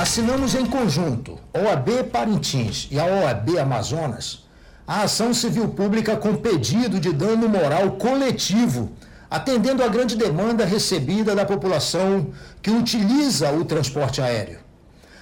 Assinamos 0.00 0.54
em 0.54 0.64
conjunto, 0.64 1.38
OAB 1.52 2.04
Parintins 2.10 2.88
e 2.90 2.98
a 2.98 3.04
OAB 3.04 3.58
Amazonas, 3.58 4.46
a 4.86 5.02
ação 5.02 5.34
civil 5.34 5.68
pública 5.68 6.16
com 6.16 6.36
pedido 6.36 6.98
de 6.98 7.12
dano 7.12 7.46
moral 7.46 7.90
coletivo, 7.98 8.92
atendendo 9.30 9.84
à 9.84 9.88
grande 9.88 10.16
demanda 10.16 10.64
recebida 10.64 11.36
da 11.36 11.44
população 11.44 12.28
que 12.62 12.70
utiliza 12.70 13.52
o 13.52 13.62
transporte 13.62 14.22
aéreo. 14.22 14.60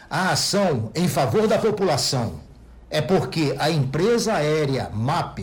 A 0.08 0.30
ação 0.30 0.92
em 0.94 1.08
favor 1.08 1.48
da 1.48 1.58
população 1.58 2.34
é 2.88 3.00
porque 3.00 3.56
a 3.58 3.68
empresa 3.68 4.34
aérea 4.34 4.92
MAP, 4.94 5.40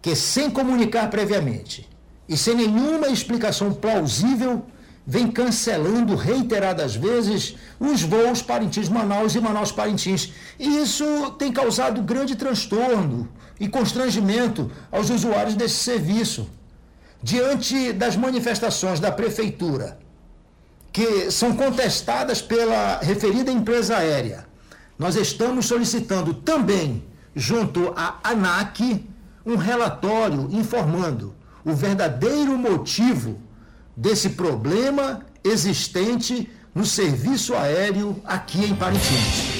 que 0.00 0.16
sem 0.16 0.48
comunicar 0.48 1.10
previamente, 1.10 1.86
e 2.26 2.34
sem 2.34 2.54
nenhuma 2.54 3.08
explicação 3.08 3.74
plausível, 3.74 4.64
vem 5.10 5.30
cancelando 5.30 6.14
reiteradas 6.14 6.94
vezes 6.94 7.56
os 7.80 8.02
voos 8.02 8.42
Parintins-Manaus 8.42 9.34
e 9.34 9.40
Manaus-Parintins. 9.40 10.34
E 10.58 10.82
isso 10.82 11.30
tem 11.38 11.50
causado 11.50 12.02
grande 12.02 12.36
transtorno 12.36 13.26
e 13.58 13.66
constrangimento 13.68 14.70
aos 14.92 15.08
usuários 15.08 15.54
desse 15.54 15.76
serviço. 15.76 16.50
Diante 17.22 17.90
das 17.94 18.16
manifestações 18.16 19.00
da 19.00 19.10
Prefeitura, 19.10 19.98
que 20.92 21.30
são 21.30 21.56
contestadas 21.56 22.42
pela 22.42 22.98
referida 22.98 23.50
empresa 23.50 23.96
aérea, 23.96 24.46
nós 24.98 25.16
estamos 25.16 25.64
solicitando 25.64 26.34
também, 26.34 27.02
junto 27.34 27.94
à 27.96 28.18
ANAC, 28.22 29.06
um 29.46 29.56
relatório 29.56 30.50
informando 30.50 31.34
o 31.64 31.72
verdadeiro 31.72 32.58
motivo 32.58 33.47
desse 33.98 34.30
problema 34.30 35.22
existente 35.42 36.48
no 36.72 36.86
serviço 36.86 37.52
aéreo 37.56 38.16
aqui 38.24 38.64
em 38.64 38.74
Parintins. 38.74 39.58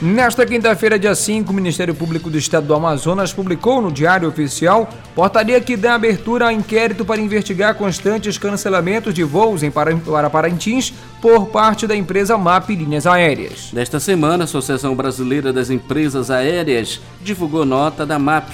Nesta 0.00 0.44
quinta-feira, 0.46 0.98
dia 0.98 1.14
5, 1.14 1.52
o 1.52 1.54
Ministério 1.54 1.94
Público 1.94 2.30
do 2.30 2.38
Estado 2.38 2.66
do 2.66 2.74
Amazonas 2.74 3.32
publicou 3.32 3.80
no 3.80 3.92
Diário 3.92 4.26
Oficial 4.26 4.88
portaria 5.14 5.60
que 5.60 5.76
dá 5.76 5.94
abertura 5.94 6.48
a 6.48 6.52
inquérito 6.52 7.04
para 7.04 7.20
investigar 7.20 7.74
constantes 7.74 8.38
cancelamentos 8.38 9.12
de 9.12 9.22
voos 9.22 9.62
em 9.62 9.70
para 9.70 10.30
Parintins 10.30 10.92
por 11.20 11.48
parte 11.48 11.86
da 11.86 11.94
empresa 11.94 12.38
MAP 12.38 12.70
Linhas 12.70 13.06
Aéreas. 13.06 13.70
Nesta 13.72 14.00
semana, 14.00 14.42
a 14.42 14.46
Associação 14.46 14.96
Brasileira 14.96 15.52
das 15.52 15.68
Empresas 15.68 16.30
Aéreas 16.30 17.00
divulgou 17.20 17.66
nota 17.66 18.06
da 18.06 18.18
MAP 18.18 18.50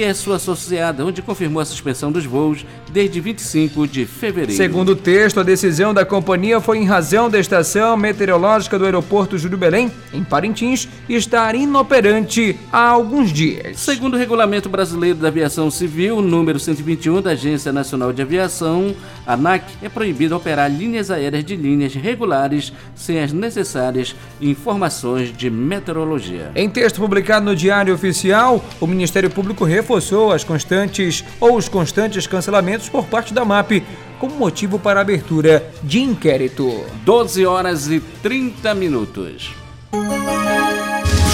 que 0.00 0.04
é 0.04 0.14
sua 0.14 0.36
associada, 0.36 1.04
onde 1.04 1.20
confirmou 1.20 1.60
a 1.60 1.64
suspensão 1.66 2.10
dos 2.10 2.24
voos 2.24 2.64
desde 2.90 3.20
25 3.20 3.86
de 3.86 4.06
fevereiro. 4.06 4.56
Segundo 4.56 4.92
o 4.92 4.96
texto, 4.96 5.38
a 5.38 5.42
decisão 5.42 5.92
da 5.92 6.06
companhia 6.06 6.58
foi 6.58 6.78
em 6.78 6.86
razão 6.86 7.28
da 7.28 7.38
estação 7.38 7.98
meteorológica 7.98 8.78
do 8.78 8.86
aeroporto 8.86 9.36
Júlio 9.36 9.58
Belém, 9.58 9.92
em 10.14 10.24
Parintins, 10.24 10.88
estar 11.06 11.54
inoperante 11.54 12.58
há 12.72 12.88
alguns 12.88 13.30
dias. 13.30 13.78
Segundo 13.78 14.14
o 14.14 14.16
Regulamento 14.16 14.70
Brasileiro 14.70 15.18
da 15.18 15.28
Aviação 15.28 15.70
Civil, 15.70 16.22
número 16.22 16.58
121 16.58 17.20
da 17.20 17.32
Agência 17.32 17.70
Nacional 17.70 18.10
de 18.10 18.22
Aviação, 18.22 18.96
ANAC, 19.26 19.64
é 19.82 19.88
proibido 19.90 20.34
operar 20.34 20.74
linhas 20.74 21.10
aéreas 21.10 21.44
de 21.44 21.56
linhas 21.56 21.94
regulares 21.94 22.72
sem 22.94 23.20
as 23.20 23.34
necessárias 23.34 24.16
informações 24.40 25.30
de 25.36 25.50
meteorologia. 25.50 26.52
Em 26.56 26.70
texto 26.70 26.98
publicado 26.98 27.44
no 27.44 27.54
Diário 27.54 27.92
Oficial, 27.92 28.64
o 28.80 28.86
Ministério 28.86 29.28
Público 29.28 29.62
reforçou 29.62 29.89
as 29.96 30.44
constantes 30.44 31.24
ou 31.40 31.56
os 31.56 31.68
constantes 31.68 32.26
cancelamentos 32.26 32.88
por 32.88 33.06
parte 33.06 33.34
da 33.34 33.44
MAP 33.44 33.82
como 34.18 34.36
motivo 34.36 34.78
para 34.78 35.00
a 35.00 35.02
abertura 35.02 35.70
de 35.82 36.00
inquérito. 36.00 36.84
12 37.04 37.46
horas 37.46 37.88
e 37.88 38.00
30 38.00 38.74
minutos. 38.74 39.54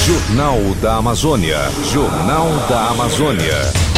Jornal 0.07 0.61
da 0.81 0.97
Amazônia. 0.97 1.59
Jornal 1.93 2.49
da 2.69 2.91
Amazônia. 2.91 3.96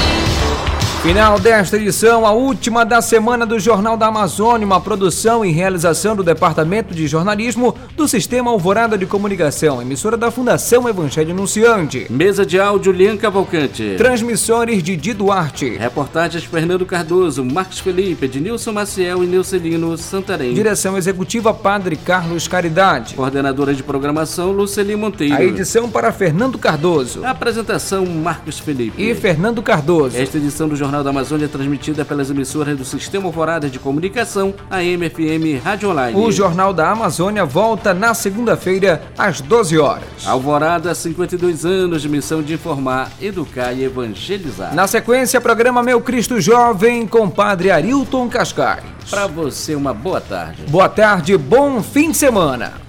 Final 1.02 1.38
desta 1.38 1.76
edição, 1.76 2.26
a 2.26 2.32
última 2.32 2.84
da 2.84 3.00
semana 3.00 3.46
do 3.46 3.58
Jornal 3.58 3.96
da 3.96 4.08
Amazônia, 4.08 4.66
uma 4.66 4.80
produção 4.80 5.44
e 5.44 5.52
realização 5.52 6.16
do 6.16 6.24
Departamento 6.24 6.92
de 6.92 7.06
Jornalismo 7.06 7.74
do 7.96 8.08
Sistema 8.08 8.50
Alvorada 8.50 8.98
de 8.98 9.06
Comunicação, 9.06 9.80
emissora 9.80 10.16
da 10.16 10.30
Fundação 10.30 10.88
Evangelho 10.88 11.30
Anunciante. 11.30 12.08
Mesa 12.10 12.44
de 12.44 12.58
áudio 12.58 12.92
Lian 12.92 13.16
Cavalcante. 13.16 13.94
Transmissores 13.96 14.82
Didi 14.82 15.14
Duarte. 15.14 15.70
Reportagens 15.78 16.44
Fernando 16.44 16.84
Cardoso, 16.84 17.44
Marcos 17.44 17.78
Felipe, 17.78 18.26
Ednilson 18.26 18.72
Maciel 18.72 19.22
e 19.22 19.26
Neucelino 19.26 19.96
Santarém. 19.96 20.52
Direção 20.52 20.98
Executiva 20.98 21.54
Padre 21.54 21.94
Carlos 21.96 22.48
Caridade. 22.48 23.14
Coordenadora 23.14 23.72
de 23.72 23.84
Programação 23.84 24.50
Luceli 24.50 24.96
Monteiro. 24.96 25.36
A 25.36 25.44
edição 25.44 25.88
para 25.88 26.10
Fernando 26.10 26.58
Cardoso. 26.58 27.24
A 27.24 27.30
apresentação 27.30 28.04
Marcos 28.04 28.58
Felipe. 28.58 29.00
E 29.00 29.14
Fernando 29.14 29.62
Cardoso. 29.62 30.18
Esta 30.18 30.36
edição 30.36 30.68
do 30.68 30.76
Jornal 30.76 30.97
Jornal 30.98 31.04
da 31.04 31.10
Amazônia 31.10 31.44
é 31.44 31.48
transmitida 31.48 32.04
pelas 32.04 32.30
emissoras 32.30 32.76
do 32.76 32.84
Sistema 32.84 33.26
Alvorada 33.26 33.68
de 33.68 33.78
Comunicação, 33.78 34.52
a 34.68 34.82
MFM 34.82 35.62
Rádio 35.62 35.90
Online. 35.90 36.18
O 36.18 36.32
Jornal 36.32 36.72
da 36.72 36.90
Amazônia 36.90 37.44
volta 37.44 37.94
na 37.94 38.14
segunda-feira, 38.14 39.02
às 39.16 39.40
12 39.40 39.78
horas. 39.78 40.26
Alvorada, 40.26 40.92
52 40.94 41.64
anos 41.64 42.02
de 42.02 42.08
missão 42.08 42.42
de 42.42 42.54
informar, 42.54 43.12
educar 43.20 43.72
e 43.72 43.84
evangelizar. 43.84 44.74
Na 44.74 44.86
sequência, 44.88 45.40
programa 45.40 45.82
Meu 45.82 46.00
Cristo 46.00 46.40
Jovem 46.40 47.06
com 47.06 47.30
Padre 47.30 47.70
Arilton 47.70 48.28
Cascais. 48.28 48.82
Para 49.08 49.26
você, 49.28 49.76
uma 49.76 49.94
boa 49.94 50.20
tarde. 50.20 50.62
Boa 50.68 50.88
tarde, 50.88 51.36
bom 51.36 51.80
fim 51.80 52.10
de 52.10 52.16
semana. 52.16 52.87